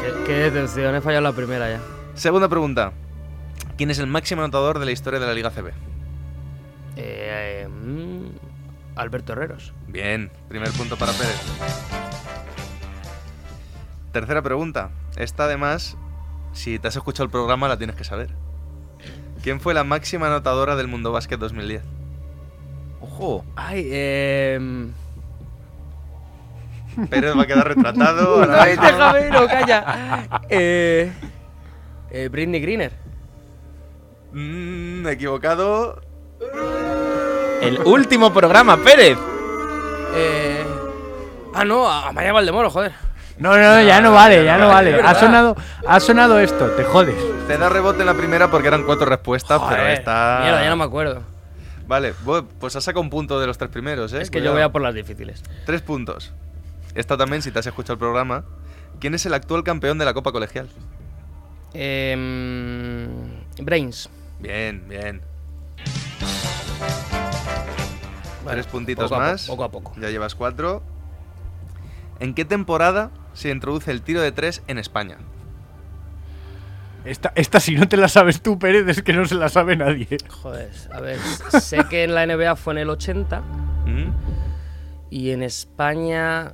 [0.00, 1.80] Qué, qué decepción, he fallado la primera ya.
[2.14, 2.92] Segunda pregunta.
[3.76, 5.68] ¿Quién es el máximo anotador de la historia de la Liga CB?
[5.68, 5.72] Eh,
[6.96, 8.26] eh, mm,
[8.96, 9.72] Alberto Herreros.
[9.88, 11.40] Bien, primer punto para Pérez.
[14.12, 14.90] Tercera pregunta.
[15.16, 15.96] Esta además,
[16.52, 18.30] si te has escuchado el programa, la tienes que saber.
[19.42, 21.82] ¿Quién fue la máxima anotadora del Mundo Básquet 2010?
[23.00, 23.44] Ojo.
[23.56, 24.90] Ay, eh.
[27.10, 28.40] Pérez va a quedar retratado.
[28.40, 28.54] mismo.
[28.54, 30.40] déjame, no, calla.
[30.48, 31.10] Eh,
[32.10, 32.92] eh, Britney Greener.
[34.32, 36.00] Mm, equivocado.
[37.62, 39.16] El último programa, Pérez.
[40.14, 40.64] Eh,
[41.54, 42.92] ah, no, a Maya Valdemoro, joder.
[43.38, 45.00] No, no, no, ya no vale, ya no vale.
[45.00, 45.56] Ha sonado,
[45.86, 47.14] ha sonado esto, te jodes.
[47.46, 50.40] Te da rebote en la primera porque eran cuatro respuestas, pero está.
[50.42, 51.22] Mierda, ya no me acuerdo.
[51.86, 52.14] Vale,
[52.58, 54.22] pues has sacado un punto de los tres primeros, ¿eh?
[54.22, 55.42] Es que yo voy a por las difíciles.
[55.64, 56.32] Tres puntos.
[56.96, 58.44] Esta también, si te has escuchado el programa.
[58.98, 60.68] ¿Quién es el actual campeón de la Copa Colegial?
[61.74, 62.16] Eh,
[63.58, 64.10] Brains.
[64.40, 65.31] Bien, bien.
[68.44, 69.46] Vale, Tres puntitos poco a po- más.
[69.46, 69.92] poco a poco.
[70.00, 70.82] Ya llevas cuatro.
[72.20, 75.16] ¿En qué temporada se introduce el tiro de tres en España?
[77.04, 79.76] Esta, esta si no te la sabes tú, Pérez, es que no se la sabe
[79.76, 80.06] nadie.
[80.28, 81.18] Joder, a ver,
[81.60, 84.12] sé que en la NBA fue en el 80 ¿Mm?
[85.10, 86.52] y en España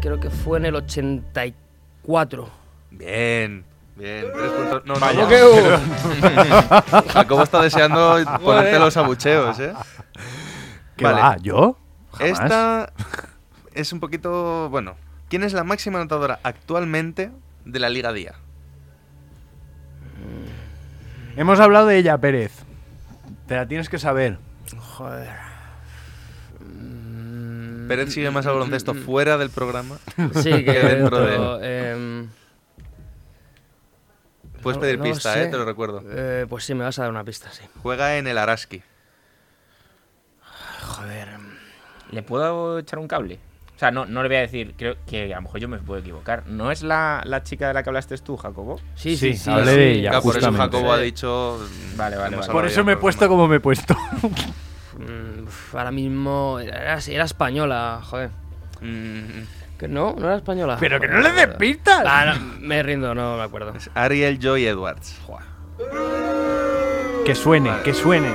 [0.00, 2.50] creo que fue en el 84.
[2.90, 3.64] Bien,
[3.94, 4.24] bien.
[4.34, 4.82] Tres puntos.
[4.84, 5.00] No, no.
[7.12, 9.74] Jacobo está deseando ponerte los abucheos, ¿eh?
[10.98, 11.20] ¿Qué Vale.
[11.22, 11.36] va?
[11.38, 11.78] ¿Yo?
[12.12, 12.40] Jamás.
[12.42, 12.92] Esta
[13.74, 14.68] es un poquito.
[14.68, 14.96] Bueno,
[15.30, 17.30] ¿quién es la máxima anotadora actualmente
[17.64, 18.34] de la Liga Día?
[21.36, 22.52] Hemos hablado de ella, Pérez.
[23.46, 24.38] Te la tienes que saber.
[24.76, 25.30] Joder.
[26.60, 29.98] Mm, Pérez sigue más al baloncesto fuera del programa.
[30.34, 32.28] Sí, que que dentro de dentro, em,
[34.62, 35.40] Puedes no- pedir no pista.
[35.40, 35.46] ¿eh?
[35.46, 36.02] Te lo recuerdo.
[36.10, 37.62] eh, pues sí, me vas a dar una pista, sí.
[37.82, 38.82] Juega en el Araski.
[40.88, 41.28] Joder.
[42.10, 43.38] ¿Le puedo echar un cable?
[43.76, 45.78] O sea, no, no le voy a decir, creo que a lo mejor yo me
[45.78, 46.42] puedo equivocar.
[46.46, 48.80] ¿No es la, la chica de la que hablaste tú, Jacobo?
[48.96, 49.50] Sí, Sí, sí, sí.
[49.50, 49.76] hablé sí.
[49.78, 50.52] de ella, Claro, por eso.
[50.52, 51.60] Jacobo ha dicho.
[51.96, 52.38] Vale, vale.
[52.38, 53.94] Por eso me he puesto como me he puesto.
[54.22, 58.30] Uf, ahora mismo era, era española, joder.
[58.80, 59.42] Mm,
[59.78, 60.16] ¿Que no?
[60.18, 60.76] ¿No era española?
[60.80, 62.02] Pero que no le des pistas.
[62.04, 63.74] Ah, no, me rindo, no me acuerdo.
[63.76, 65.16] es Ariel Joy Edwards.
[67.24, 68.30] Que suene, que suene.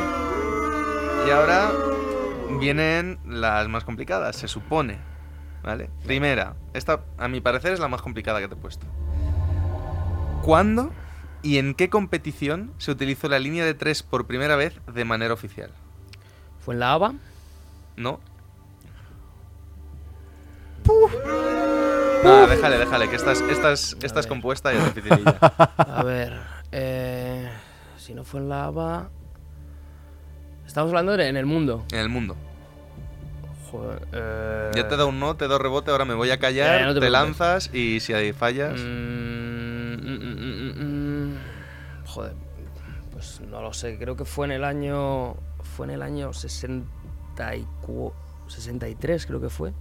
[1.27, 1.69] Y ahora
[2.59, 4.99] vienen las más complicadas, se supone.
[5.63, 5.89] ¿Vale?
[6.03, 8.85] Primera, esta a mi parecer es la más complicada que te he puesto.
[10.41, 10.91] ¿Cuándo
[11.41, 15.33] y en qué competición se utilizó la línea de tres por primera vez de manera
[15.33, 15.71] oficial?
[16.59, 17.13] ¿Fue en la ABA?
[17.95, 18.19] No.
[22.23, 25.37] Nada, déjale, déjale, que esta es, esta es, esta es compuesta y es dificililla.
[25.77, 26.41] A ver,
[26.71, 27.49] eh,
[27.97, 29.09] si no fue en la ABA...
[30.73, 31.85] Estamos hablando de en el mundo.
[31.91, 32.35] En el mundo.
[33.69, 36.81] Joder, eh, Ya te da un no, te da rebote, ahora me voy a callar,
[36.81, 38.73] Eh, no te lanzas y si ahí fallas...
[38.79, 41.37] mm, mm, mm, mm, mm.
[42.07, 42.33] Joder,
[43.11, 45.35] pues no lo sé, creo que fue en el año...
[45.77, 48.13] Fue en el año 64,
[48.47, 49.73] 63 creo que fue.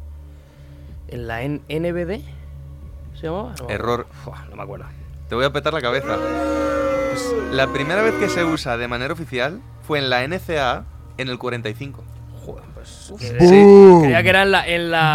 [1.09, 2.21] En la N- NBD,
[3.19, 3.55] ¿se llamaba?
[3.63, 4.07] No Error.
[4.51, 4.85] no me acuerdo.
[5.31, 6.19] Te voy a petar la cabeza.
[7.13, 10.87] Pues, la primera vez que se usa de manera oficial fue en la NCAA
[11.19, 12.03] en el 45.
[12.47, 13.13] Joder, pues...
[13.19, 13.27] Sí.
[13.37, 15.13] Creía que era en la, en la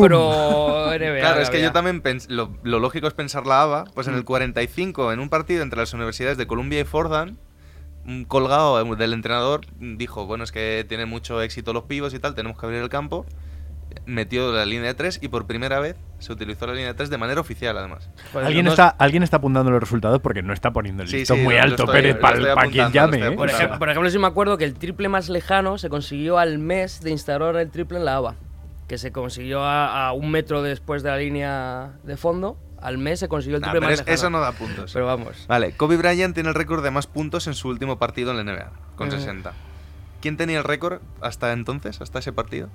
[0.00, 1.18] Pro NBA.
[1.18, 1.66] Claro, es que había.
[1.66, 5.28] yo también lo, lo lógico es pensar la ABA, pues en el 45, en un
[5.28, 7.36] partido entre las universidades de Columbia y Fordham,
[8.28, 12.56] colgado del entrenador dijo, bueno, es que tiene mucho éxito los pivos y tal, tenemos
[12.56, 13.26] que abrir el campo.
[14.06, 17.10] Metió la línea de 3 y por primera vez se utilizó la línea de 3
[17.10, 18.08] de manera oficial, además.
[18.32, 21.18] Pues ¿Alguien, no- está, alguien está apuntando los resultados porque no está poniendo el Sí,
[21.18, 23.18] listón sí, muy alto, estoy- Pérez, para quien llame.
[23.26, 23.30] ¿eh?
[23.32, 23.74] Por, Claro.
[23.74, 27.00] ejem- por ejemplo, sí me acuerdo que el triple más lejano se consiguió al mes
[27.02, 28.34] de instalar el triple en la ABA.
[28.88, 32.58] Que se consiguió a, a un metro después de la línea de fondo.
[32.80, 34.14] Al mes se consiguió el Nah, triple pero más es- lejano.
[34.14, 34.92] eso no da puntos.
[34.92, 35.46] Pero vamos.
[35.48, 38.42] Vale, Kobe Bryant tiene el récord de más puntos en su último partido en la
[38.52, 39.16] NBA, con Ujú.
[39.18, 39.52] 60.
[40.20, 42.68] ¿Quién tenía el récord hasta entonces, hasta ese partido?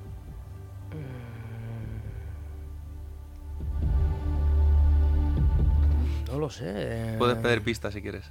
[6.32, 6.66] No lo sé.
[6.68, 8.26] eh, Puedes pedir pistas si quieres.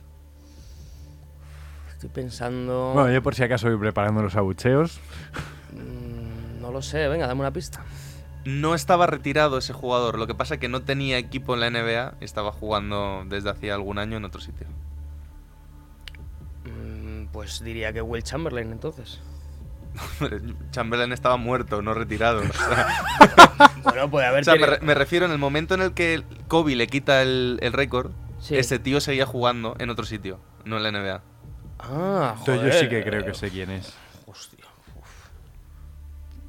[1.91, 2.93] Estoy pensando.
[2.95, 5.01] Bueno, yo por si acaso voy preparando los abucheos.
[5.73, 7.83] Mm, No lo sé, venga, dame una pista.
[8.45, 11.71] No estaba retirado ese jugador, lo que pasa es que no tenía equipo en la
[11.71, 14.67] NBA y estaba jugando desde hacía algún año en otro sitio.
[16.65, 19.21] Mm, Pues diría que Will Chamberlain entonces.
[20.71, 22.41] Chamberlain estaba muerto, no retirado.
[22.41, 22.89] O sea,
[23.87, 25.93] Bueno, puede haber o sea, me, tenido- re- me refiero en el momento en el
[25.95, 28.11] que Kobe le quita el, el récord,
[28.41, 28.57] Sí.
[28.57, 31.23] ese tío seguía jugando en otro sitio, no en la NBA.
[31.79, 33.95] Ah, Entonces yo joder, sí que creo que sé quién es.
[34.27, 34.65] Hostia.
[34.95, 35.29] uf.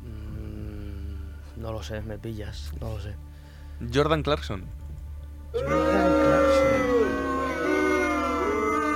[0.04, 2.72] Mm, no lo sé, me pillas.
[2.82, 3.16] No lo sé.
[3.94, 4.64] Jordan Clarkson.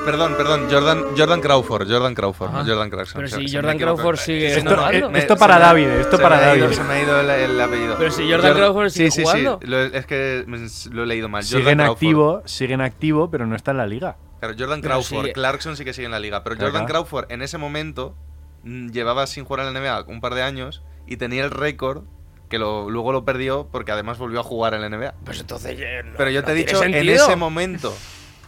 [0.06, 2.64] Perdón, perdón, Jordan, Jordan Crawford, Jordan Crawford, Ajá.
[2.64, 3.22] no Jordan Clarkson.
[3.22, 3.78] Pero si Jordan.
[3.78, 5.10] Crawford sigue Esto- jugando.
[5.12, 6.76] esto para David, esto para ido- David.
[6.76, 7.95] se me ha ido el, el apellido.
[7.99, 9.60] Pero si Jordan Crawford sigue sí, sí, jugando.
[9.62, 10.45] Sí, lo- es que
[10.91, 11.43] lo he leído mal.
[11.43, 11.93] Sigue Jordan en Crawford.
[11.95, 14.18] activo, sigue en activo, pero no está en la liga.
[14.39, 16.88] Claro, Jordan Pero Crawford, sigue- Clarkson sí que sigue en la liga, pero Claro, Jordan.
[16.88, 18.16] Crawford en ese momento
[18.64, 22.04] mm, llevaba sin jugar en la NBA un par de años y tenía el récord
[22.49, 25.14] que lo, luego lo perdió porque además volvió a jugar en la NBA.
[25.24, 25.76] Pues entonces.
[25.80, 27.93] eh, no- Pero yo no te he dicho en ese momento.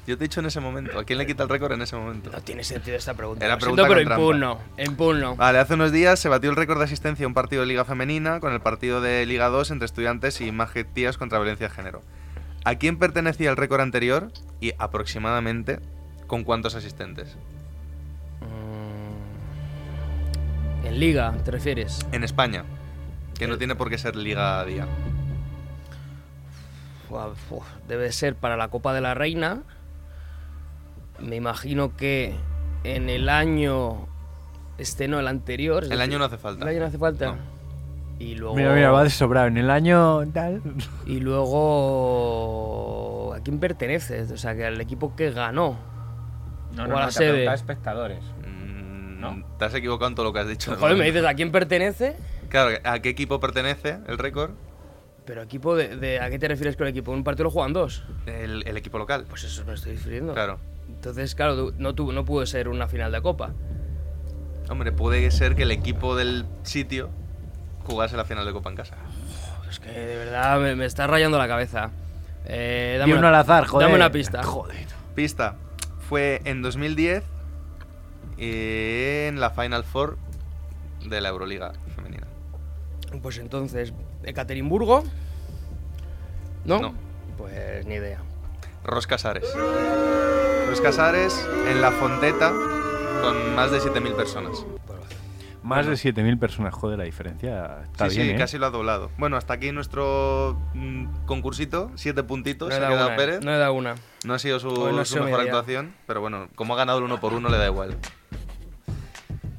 [0.06, 1.00] Yo te he dicho en ese momento.
[1.00, 2.30] ¿A quién le quita el récord en ese momento?
[2.30, 3.46] No tiene sentido esta pregunta.
[3.46, 4.60] Era pregunta siento, pero con impugno.
[4.78, 5.36] Impugno.
[5.38, 7.86] Vale, hace unos días se batió el récord de asistencia a un partido de Liga
[7.86, 12.02] Femenina con el partido de Liga 2 entre estudiantes y Majetías contra violencia de género.
[12.66, 14.30] ¿A quién pertenecía el récord anterior
[14.60, 15.80] y aproximadamente
[16.28, 17.38] con cuántos asistentes?
[18.42, 19.14] Mm,
[20.88, 22.06] En Liga, ¿te refieres?
[22.12, 22.66] En España,
[23.40, 24.86] que no tiene por qué ser Liga a día.
[27.10, 29.62] Uf, Debe ser para la Copa de la Reina.
[31.24, 32.36] Me imagino que
[32.84, 34.08] en el año.
[34.78, 35.84] Este no, el anterior.
[35.84, 36.64] El decir, año no hace falta.
[36.64, 37.28] El año no hace falta.
[37.28, 37.38] No.
[38.20, 38.56] Y luego.
[38.56, 39.48] Mira, mira, va de sobrado.
[39.48, 40.62] En el año tal.
[41.06, 41.20] Y
[42.04, 43.34] luego.
[43.36, 44.22] ¿A quién pertenece?
[44.24, 45.78] O sea, que al equipo que ganó.
[46.76, 47.52] No, O no, a la no, sede.
[47.54, 48.24] espectadores.
[48.48, 49.44] Mm, ¿No?
[49.60, 50.76] Te has equivocado en todo lo que has dicho.
[50.76, 52.16] Joder, me dices a quién pertenece.
[52.50, 54.52] Claro, ¿a qué equipo pertenece el récord?
[55.26, 57.12] Pero equipo de, de- ¿A qué te refieres con equipo?
[57.12, 58.04] ¿Un partido lo juegan dos?
[58.26, 59.26] El, el equipo local.
[59.30, 60.34] Pues eso me estoy refiriendo.
[60.34, 60.60] Claro.
[61.04, 63.52] Entonces, claro, no, tu- no pudo ser una final de Copa.
[64.70, 67.10] Hombre, puede ser que el equipo del sitio
[67.84, 68.96] jugase la final de Copa en casa.
[69.70, 71.92] Es que de verdad me, me está rayando la cabeza.
[72.46, 73.86] Eh, Y dame uno una- al azar, joder.
[73.88, 74.44] Dame una pista.
[74.44, 74.86] Joder.
[75.14, 75.56] Pista.
[76.08, 77.26] Fue en 2010
[78.38, 80.18] en la Final Four
[81.06, 82.28] de la Euroliga femenina.
[83.22, 83.92] Pues entonces,
[84.24, 85.04] Ekaterimburgo.
[86.64, 86.80] ¿No?
[86.80, 86.94] No.
[87.38, 88.20] Pues ni idea.
[88.86, 89.06] Ros
[90.68, 92.52] Ros Casares en la Fonteta
[93.22, 94.66] con más de 7.000 personas.
[95.64, 98.38] Más de 7.000 personas, joder, la diferencia está sí, bien, sí, ¿eh?
[98.38, 99.10] casi lo ha doblado.
[99.18, 101.90] Bueno, hasta aquí nuestro mm, concursito.
[101.96, 102.70] Siete puntitos.
[102.70, 103.44] No ha dado quedado una, Pérez.
[103.44, 103.96] no he dado una.
[104.26, 107.20] No ha sido su, no su mejor actuación, pero bueno, como ha ganado el uno
[107.20, 107.96] por uno le da igual.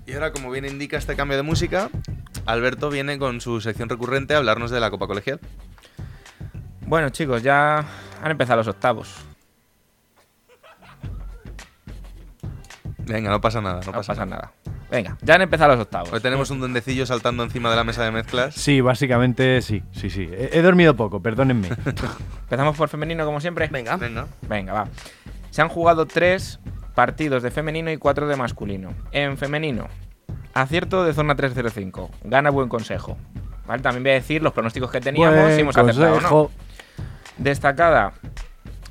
[0.06, 1.88] Y ahora, como bien indica este cambio de música,
[2.44, 5.40] Alberto viene con su sección recurrente a hablarnos de la Copa Colegial.
[6.82, 7.86] Bueno, chicos, ya
[8.22, 9.24] han empezado los octavos.
[13.06, 14.52] Venga, no pasa nada, no, No, pasa, pasa nada.
[14.64, 14.74] nada.
[14.90, 16.12] Venga, ya han empezado los octavos.
[16.12, 18.54] Hoy tenemos un duendecillo saltando encima de la mesa de mezclas.
[18.54, 20.28] Sí, básicamente sí, sí, sí.
[20.30, 21.68] He, he dormido poco, perdónenme.
[22.42, 23.66] Empezamos por femenino como siempre.
[23.68, 23.96] Venga.
[23.96, 24.26] Venga.
[24.42, 24.88] Venga, va.
[25.50, 26.60] Se han jugado tres
[26.94, 28.92] partidos de femenino y cuatro de masculino.
[29.10, 29.88] En femenino,
[30.52, 32.10] acierto de zona 305.
[32.24, 33.16] Gana buen consejo.
[33.66, 33.82] ¿Vale?
[33.82, 36.28] También voy a decir los pronósticos que teníamos Buen si hemos acertado o no.
[36.28, 36.50] consejo.
[37.38, 38.12] Destacada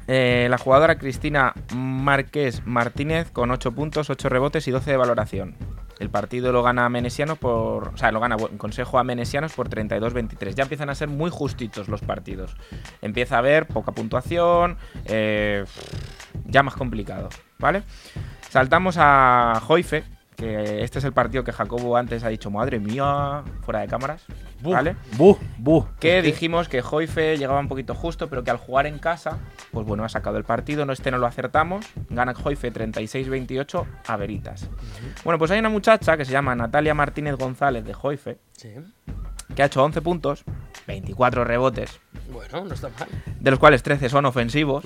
[0.07, 5.55] eh, la jugadora Cristina Márquez Martínez con 8 puntos, 8 rebotes y 12 de valoración.
[5.99, 7.89] El partido lo gana Menesianos por.
[7.89, 10.53] O sea, lo gana consejo a Menesianos por 32-23.
[10.53, 12.55] Ya empiezan a ser muy justitos los partidos.
[13.01, 14.77] Empieza a haber poca puntuación.
[15.05, 15.63] eh,
[16.45, 17.29] ya más complicado.
[17.59, 17.83] ¿Vale?
[18.49, 20.03] Saltamos a Joife.
[20.35, 24.23] Que este es el partido que Jacobo antes ha dicho, madre mía, fuera de cámaras.
[24.61, 24.95] ¿Vale?
[25.17, 25.85] Buh, buh.
[25.99, 29.37] Que dijimos que Joife llegaba un poquito justo, pero que al jugar en casa,
[29.71, 34.17] pues bueno, ha sacado el partido, no este no lo acertamos, gana Joife 36-28 a
[34.17, 34.69] Veritas.
[35.23, 38.69] Bueno, pues hay una muchacha que se llama Natalia Martínez González de Joife, Sí.
[39.55, 40.43] que ha hecho 11 puntos,
[40.87, 41.99] 24 rebotes,
[42.31, 43.07] Bueno, no está mal.
[43.39, 44.83] de los cuales 13 son ofensivos.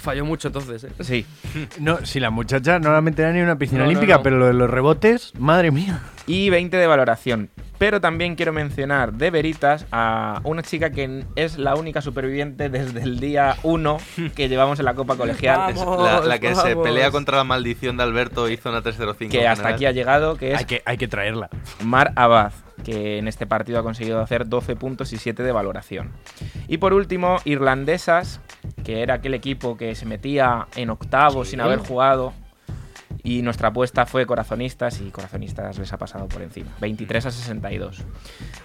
[0.00, 0.90] Falló mucho entonces, ¿eh?
[1.00, 1.26] Sí.
[1.78, 4.22] No, si la muchacha no la meterá ni una piscina No, no, olímpica, no.
[4.22, 6.00] pero lo de los rebotes, madre mía.
[6.26, 7.50] Y 20 de valoración.
[7.78, 13.00] Pero también quiero mencionar de Veritas a una chica que es la única superviviente desde
[13.02, 13.96] el día 1
[14.36, 15.72] que llevamos en la Copa Colegial.
[15.74, 16.02] Vamos.
[16.04, 16.84] la, la que se vamos.
[16.86, 19.30] pelea contra la maldición de Alberto y zona 305.
[19.32, 19.74] que hasta general.
[19.74, 21.48] aquí ha llegado, que es Hay que, hay que traerla.
[21.82, 22.52] Mar Abad,
[22.84, 26.10] que en este partido ha conseguido hacer 12 puntos y 7 de valoración.
[26.68, 28.40] Y por último, Irlandesas,
[28.84, 31.52] que era aquel equipo que se metía en octavos Sí.
[31.52, 32.32] sin haber jugado.
[33.22, 36.70] Y nuestra apuesta fue Corazonistas y Corazonistas les ha pasado por encima.
[36.80, 38.02] 23 a 62.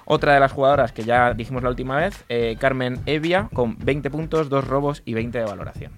[0.06, 4.10] Otra de las jugadoras que ya dijimos la última vez, eh, Carmen Evia, con 20
[4.10, 5.92] puntos, 2 robos y 20 de valoración.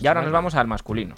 [0.00, 1.14] Y ahora nos vamos al masculino.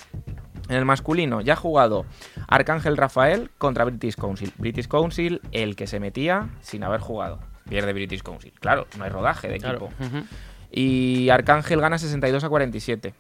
[0.69, 2.07] En el masculino ya ha jugado
[2.49, 4.53] Arcángel Rafael contra British Council.
[4.57, 7.39] British Council, el que se metía sin haber jugado.
[7.69, 8.53] Pierde British Council.
[8.61, 9.91] Claro, no hay rodaje de equipo.
[9.99, 10.17] Claro.
[10.17, 10.25] Ujú.
[10.71, 13.15] Y Arcángel gana 62 a 47.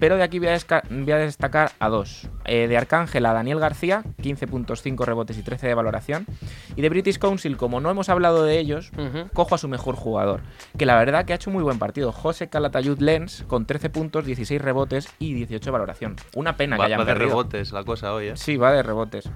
[0.00, 2.28] Pero de aquí voy a, desca- voy a destacar a dos.
[2.46, 6.26] Eh, de Arcángel a Daniel García, 15 puntos, 5 rebotes y 13 de valoración.
[6.74, 8.90] Y de British Council, como no hemos hablado de ellos,
[9.34, 10.40] cojo a su mejor jugador.
[10.76, 12.10] Que la verdad que ha hecho un muy buen partido.
[12.10, 16.16] José Calatayud Lens, con 13 puntos, 16 rebotes y 18 de valoración.
[16.34, 17.28] Una pena que Va, hayan va de perdido.
[17.28, 18.36] rebotes la cosa hoy, ¿eh?
[18.36, 19.30] Sí, va de rebotes.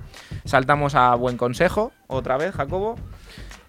[0.45, 2.97] Saltamos a Buen Consejo, otra vez, Jacobo.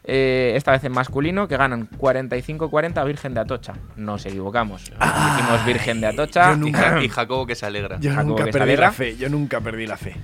[0.08, 3.74] Eh, esta vez en masculino, que ganan 45-40 a Virgen de Atocha.
[3.96, 4.84] Nos equivocamos.
[4.92, 6.52] Dijimos Virgen de Atocha.
[6.52, 8.00] yo Y, nunca- Ja- y Jacobo que se alegra.
[8.00, 10.16] Yo Jacobo nunca que perdí la fe, yo nunca perdí la fe.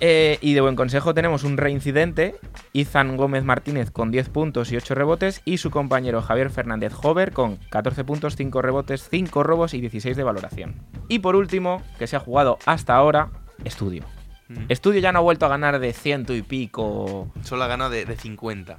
[0.00, 2.36] Eh, y de buen consejo tenemos un reincidente,
[2.72, 7.32] Izan Gómez Martínez con 10 puntos y 8 rebotes y su compañero Javier Fernández Hover
[7.32, 10.74] con 14 puntos, 5 rebotes, 5 robos y 16 de valoración.
[11.08, 13.28] Y por último, que se ha jugado hasta ahora,
[13.64, 14.04] Estudio.
[14.48, 14.64] Mm.
[14.68, 18.04] Estudio ya no ha vuelto a ganar de ciento y pico, Solo ha ganado de,
[18.04, 18.78] de 50.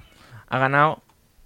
[0.51, 1.01] Ha ganado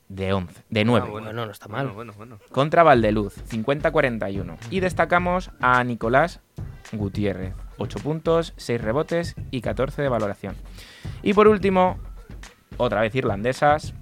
[0.10, 1.06] de 11, de 9.
[1.08, 1.88] Ah, Bueno, no está mal.
[1.89, 2.39] Bueno, bueno, bueno.
[2.51, 4.58] Contra Valdeluz, 50-41.
[4.72, 6.41] Y destacamos a Nicolás
[6.91, 10.56] Gutiérrez, 8 puntos, 6 rebotes y 14 de valoración.
[11.22, 11.99] Y por último,
[12.78, 13.93] otra vez irlandesas,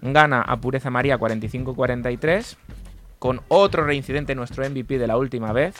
[0.00, 2.56] gana a Pureza María 45-43,
[3.18, 5.74] con otro reincidente nuestro MVP de la última vez,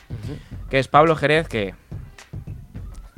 [0.68, 1.74] que es Pablo Jerez, que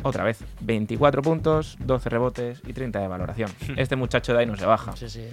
[0.09, 3.51] otra vez, 24 puntos, 12 rebotes y 30 de valoración.
[3.77, 4.97] Este muchacho de ahí no se baja.
[4.97, 5.25] Sí, sí.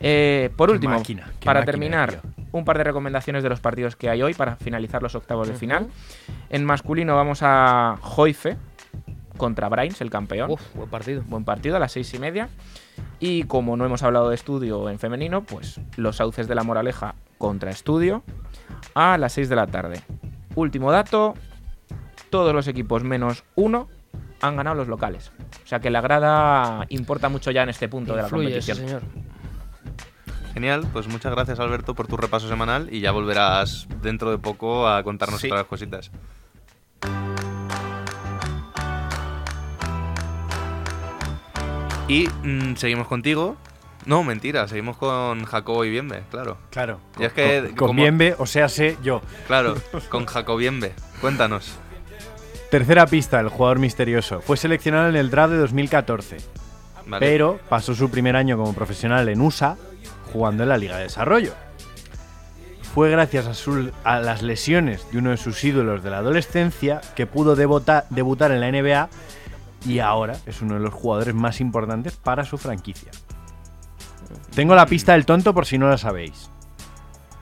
[0.00, 2.20] Eh, por Qué último, máquina, qué para máquina, terminar, tío.
[2.52, 5.54] un par de recomendaciones de los partidos que hay hoy para finalizar los octavos de
[5.54, 5.88] final.
[6.50, 8.56] En masculino vamos a Joife
[9.36, 10.50] contra Brains, el campeón.
[10.50, 11.22] Uf, buen partido.
[11.26, 12.48] Buen partido a las seis y media.
[13.18, 17.14] Y como no hemos hablado de estudio en femenino, pues los sauces de la moraleja
[17.38, 18.22] contra estudio
[18.94, 20.00] a las 6 de la tarde.
[20.54, 21.34] Último dato,
[22.30, 23.88] todos los equipos menos uno
[24.46, 25.32] han ganado los locales.
[25.64, 28.76] O sea que la grada importa mucho ya en este punto de la competición.
[28.76, 29.02] señor.
[30.52, 34.86] Genial, pues muchas gracias Alberto por tu repaso semanal y ya volverás dentro de poco
[34.86, 35.48] a contarnos Sí.
[35.48, 36.10] otras cositas.
[42.08, 43.56] Y mm, seguimos contigo.
[44.06, 46.58] No, mentira, seguimos con Jacobo y Bienve, claro.
[46.70, 47.00] Claro.
[47.18, 49.22] Y es que, con, con Bienve, o sea, sé yo.
[49.46, 49.74] Claro,
[50.10, 50.92] con Jacobienve.
[51.22, 51.78] Cuéntanos.
[52.70, 54.40] Tercera pista, el jugador misterioso.
[54.40, 56.38] Fue seleccionado en el draft de 2014,
[57.06, 57.24] Vale.
[57.24, 59.76] pero pasó su primer año como profesional en USA
[60.32, 61.52] jugando en la Liga de Desarrollo.
[62.94, 67.00] Fue gracias a, su- a las lesiones de uno de sus ídolos de la adolescencia
[67.14, 69.08] que pudo debuta- debutar en la NBA
[69.86, 73.10] y ahora es uno de los jugadores más importantes para su franquicia.
[74.54, 76.50] Tengo la pista del tonto por si no la sabéis.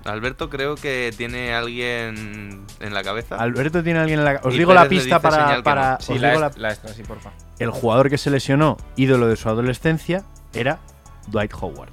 [0.05, 3.37] Alberto creo que tiene alguien en la cabeza.
[3.37, 4.41] Alberto tiene alguien en la.
[4.43, 5.63] Os Y digo la Pérez pista para.
[5.63, 6.01] para no.
[6.01, 7.31] Sí, os la, digo la- est- la extra, sí, porfa.
[7.59, 10.81] el jugador que se lesionó, ídolo de su adolescencia, era
[11.29, 11.91] Dwight Howard.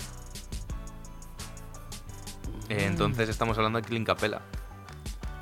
[2.70, 4.42] Eh, entonces estamos hablando de Clint Capela.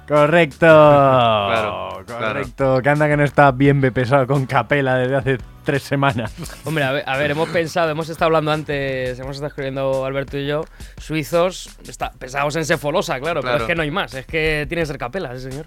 [0.08, 0.66] Correcto.
[0.66, 2.82] Claro, Correcto.
[2.82, 6.34] Que anda que no está bien pesado con Capela desde hace tres semanas.
[6.64, 10.38] Hombre, a ver, a ver, hemos pensado, hemos estado hablando antes, hemos estado escribiendo Alberto
[10.38, 10.64] y yo,
[10.98, 13.64] suizos, está, pensábamos en Sefolosa, claro, pero Claro.
[13.66, 15.66] es que no hay más, es que tiene que ser capela, ese señor.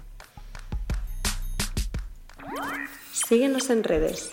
[3.13, 4.31] Síguenos en redes.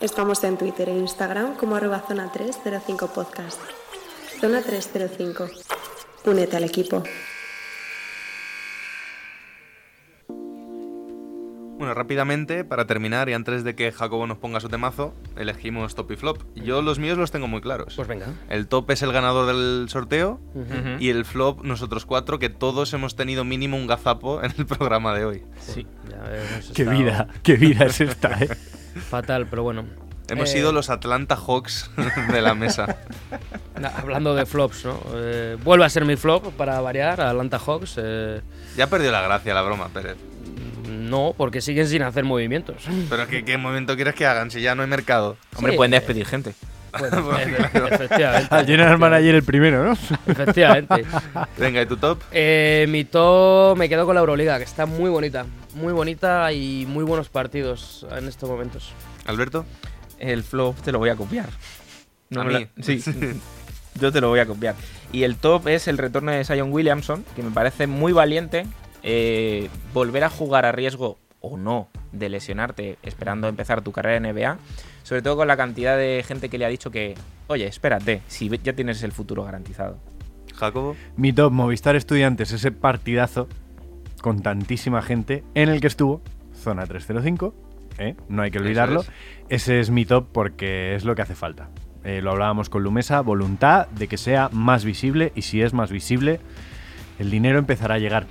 [0.00, 3.60] Estamos en Twitter e Instagram como arroba zona 305 podcast.
[4.40, 5.48] Zona 305.
[6.26, 7.02] Únete al equipo.
[11.76, 16.12] Bueno, rápidamente, para terminar y antes de que Jacobo nos ponga su temazo, elegimos top
[16.12, 16.38] y flop.
[16.54, 17.94] Yo los míos los tengo muy claros.
[17.96, 18.26] Pues venga.
[18.48, 20.40] El top es el ganador del sorteo
[21.00, 25.14] y el flop nosotros cuatro, que todos hemos tenido mínimo un gazapo en el programa
[25.14, 25.42] de hoy.
[25.58, 28.48] Sí, ya hemos Qué estado vida, qué vida es esta, eh.
[29.10, 29.84] Fatal, pero bueno.
[30.28, 31.90] Hemos Eh, sido los Atlanta Hawks
[32.32, 32.96] de la mesa.
[33.96, 34.98] hablando de flops, ¿no?
[35.16, 37.96] Eh, vuelve a ser mi flop para variar, Atlanta Hawks.
[37.98, 38.40] eh,
[38.76, 40.16] Ya perdió la gracia la broma, Pérez.
[40.94, 42.76] No, porque siguen sin hacer movimientos.
[43.10, 45.36] Pero ¿qué, qué momento quieres que hagan si ya no hay mercado?
[45.56, 46.54] Hombre, Sí, pueden eh, despedir gente.
[46.96, 48.54] Bueno, efe- efectivamente.
[48.54, 49.92] Al General Manager el primero, ¿no?
[50.28, 51.04] Efectivamente.
[51.58, 52.20] Venga, ¿y tu top?
[52.30, 55.44] Eh, mi top me quedo con la Euroliga, que está muy bonita.
[55.74, 58.92] Muy bonita y muy buenos partidos en estos momentos.
[59.26, 59.66] Alberto.
[60.20, 61.48] El flop te lo voy a copiar.
[62.36, 62.66] ¿A me la- mí?
[62.80, 63.02] Sí.
[64.00, 64.76] Yo te lo voy a copiar.
[65.12, 68.66] Y el top es el retorno de Zion Williamson, que me parece muy valiente.
[69.04, 74.34] Eh, volver a jugar a riesgo o no de lesionarte esperando empezar tu carrera en
[74.34, 74.58] NBA.
[75.02, 77.14] Sobre todo con la cantidad de gente que le ha dicho que,
[77.46, 79.98] oye, espérate, si ya tienes el futuro garantizado.
[80.54, 80.96] Jacobo.
[81.16, 83.48] Mi top Movistar Estudiantes, ese partidazo
[84.22, 86.22] con tantísima gente en el que estuvo
[86.54, 87.54] Zona 305,
[87.98, 88.16] ¿eh?
[88.28, 89.02] no hay que olvidarlo.
[89.02, 89.10] es.
[89.50, 91.68] Ese es mi top porque es lo que hace falta.
[92.04, 95.90] Eh, lo hablábamos con Lumesa, voluntad de que sea más visible y si es más
[95.90, 96.40] visible,
[97.18, 98.26] el dinero empezará a llegar.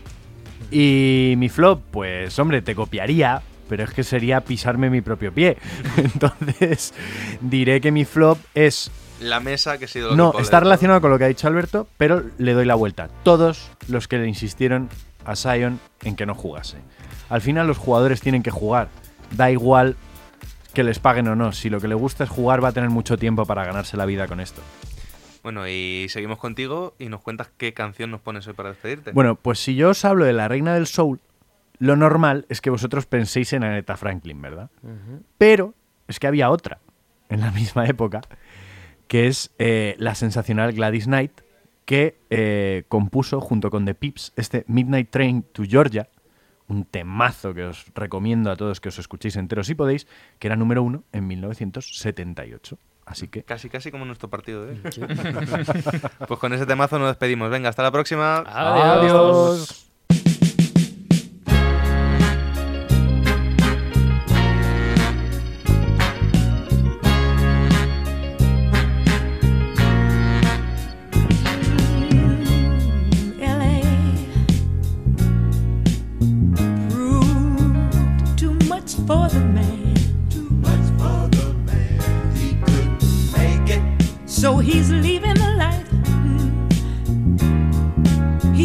[0.74, 5.58] Y mi flop, pues hombre, te copiaría, pero es que sería pisarme mi propio pie.
[5.98, 6.96] Entonces
[7.42, 11.00] diré que mi flop es La mesa que ha sido lo no, que está relacionado
[11.00, 13.08] con lo que ha dicho Alberto, pero le doy la vuelta.
[13.22, 14.90] Todos los que le insistieron
[15.26, 16.78] a Sion en que no jugase.
[17.30, 18.90] Al final los jugadores tienen que jugar.
[19.38, 19.96] Da igual
[20.74, 21.52] que les paguen o no.
[21.52, 24.06] Si lo que le gusta es jugar, va a tener mucho tiempo para ganarse la
[24.06, 24.62] vida con esto.
[25.44, 29.12] Bueno, y seguimos contigo y nos cuentas qué canción nos pones hoy para despedirte.
[29.12, 31.20] Bueno, pues si yo os hablo de la reina del soul,
[31.80, 34.70] lo normal es que vosotros penséis en Aretha Franklin, ¿verdad?
[35.38, 35.74] Pero
[36.08, 36.80] es que había otra
[37.28, 38.22] en la misma época,
[39.08, 41.42] que es eh, la sensacional Gladys Knight,
[41.84, 46.08] que eh, compuso junto con The Pips este Midnight Train to Georgia,
[46.70, 50.08] un temazo que os recomiendo a todos que os escuchéis enteros si podéis,
[50.40, 52.78] que era número uno en 1978.
[53.06, 54.82] Así que Casi, casi como nuestro partido de hoy.
[56.28, 57.50] pues con ese temazo nos despedimos.
[57.50, 58.44] Venga, hasta la próxima.
[58.46, 59.93] Adiós.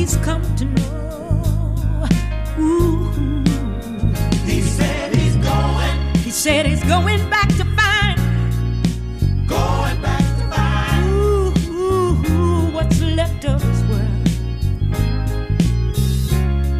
[0.08, 2.06] He's come to know.
[2.58, 3.12] Ooh.
[4.46, 6.14] He said he's going.
[6.24, 8.16] He said he's going back to find.
[9.46, 11.04] Going back to find.
[11.10, 14.14] Ooh, ooh, ooh, what's left of his world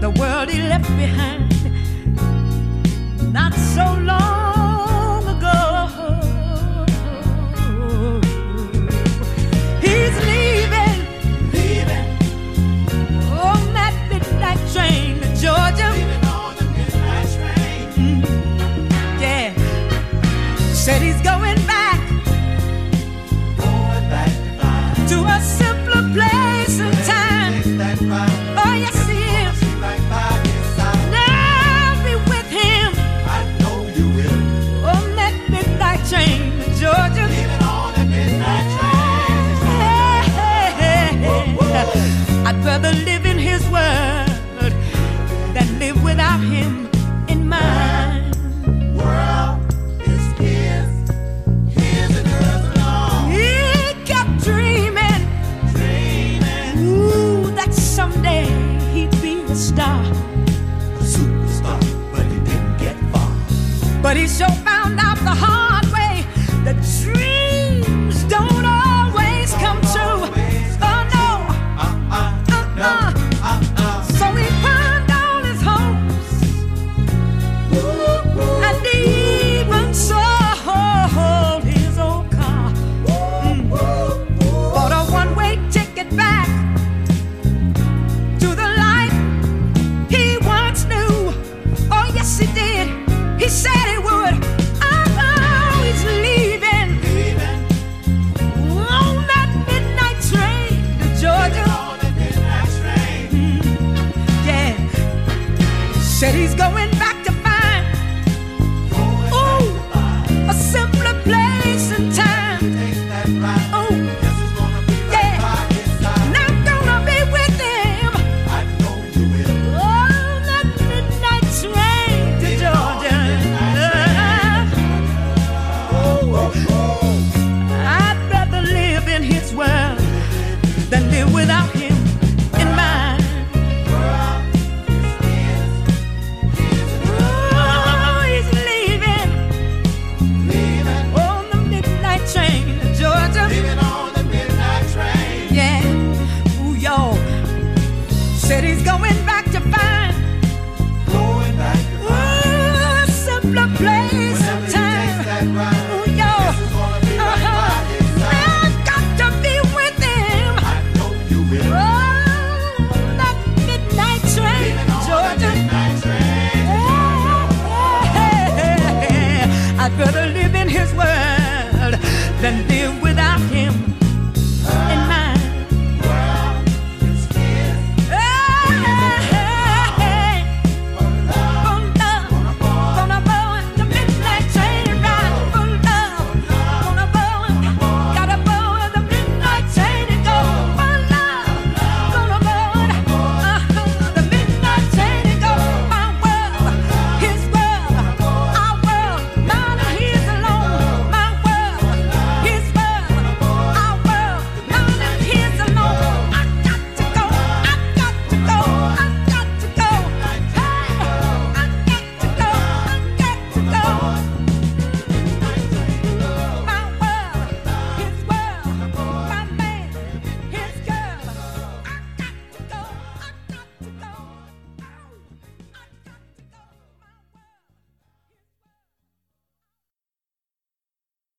[0.00, 1.47] the world he left behind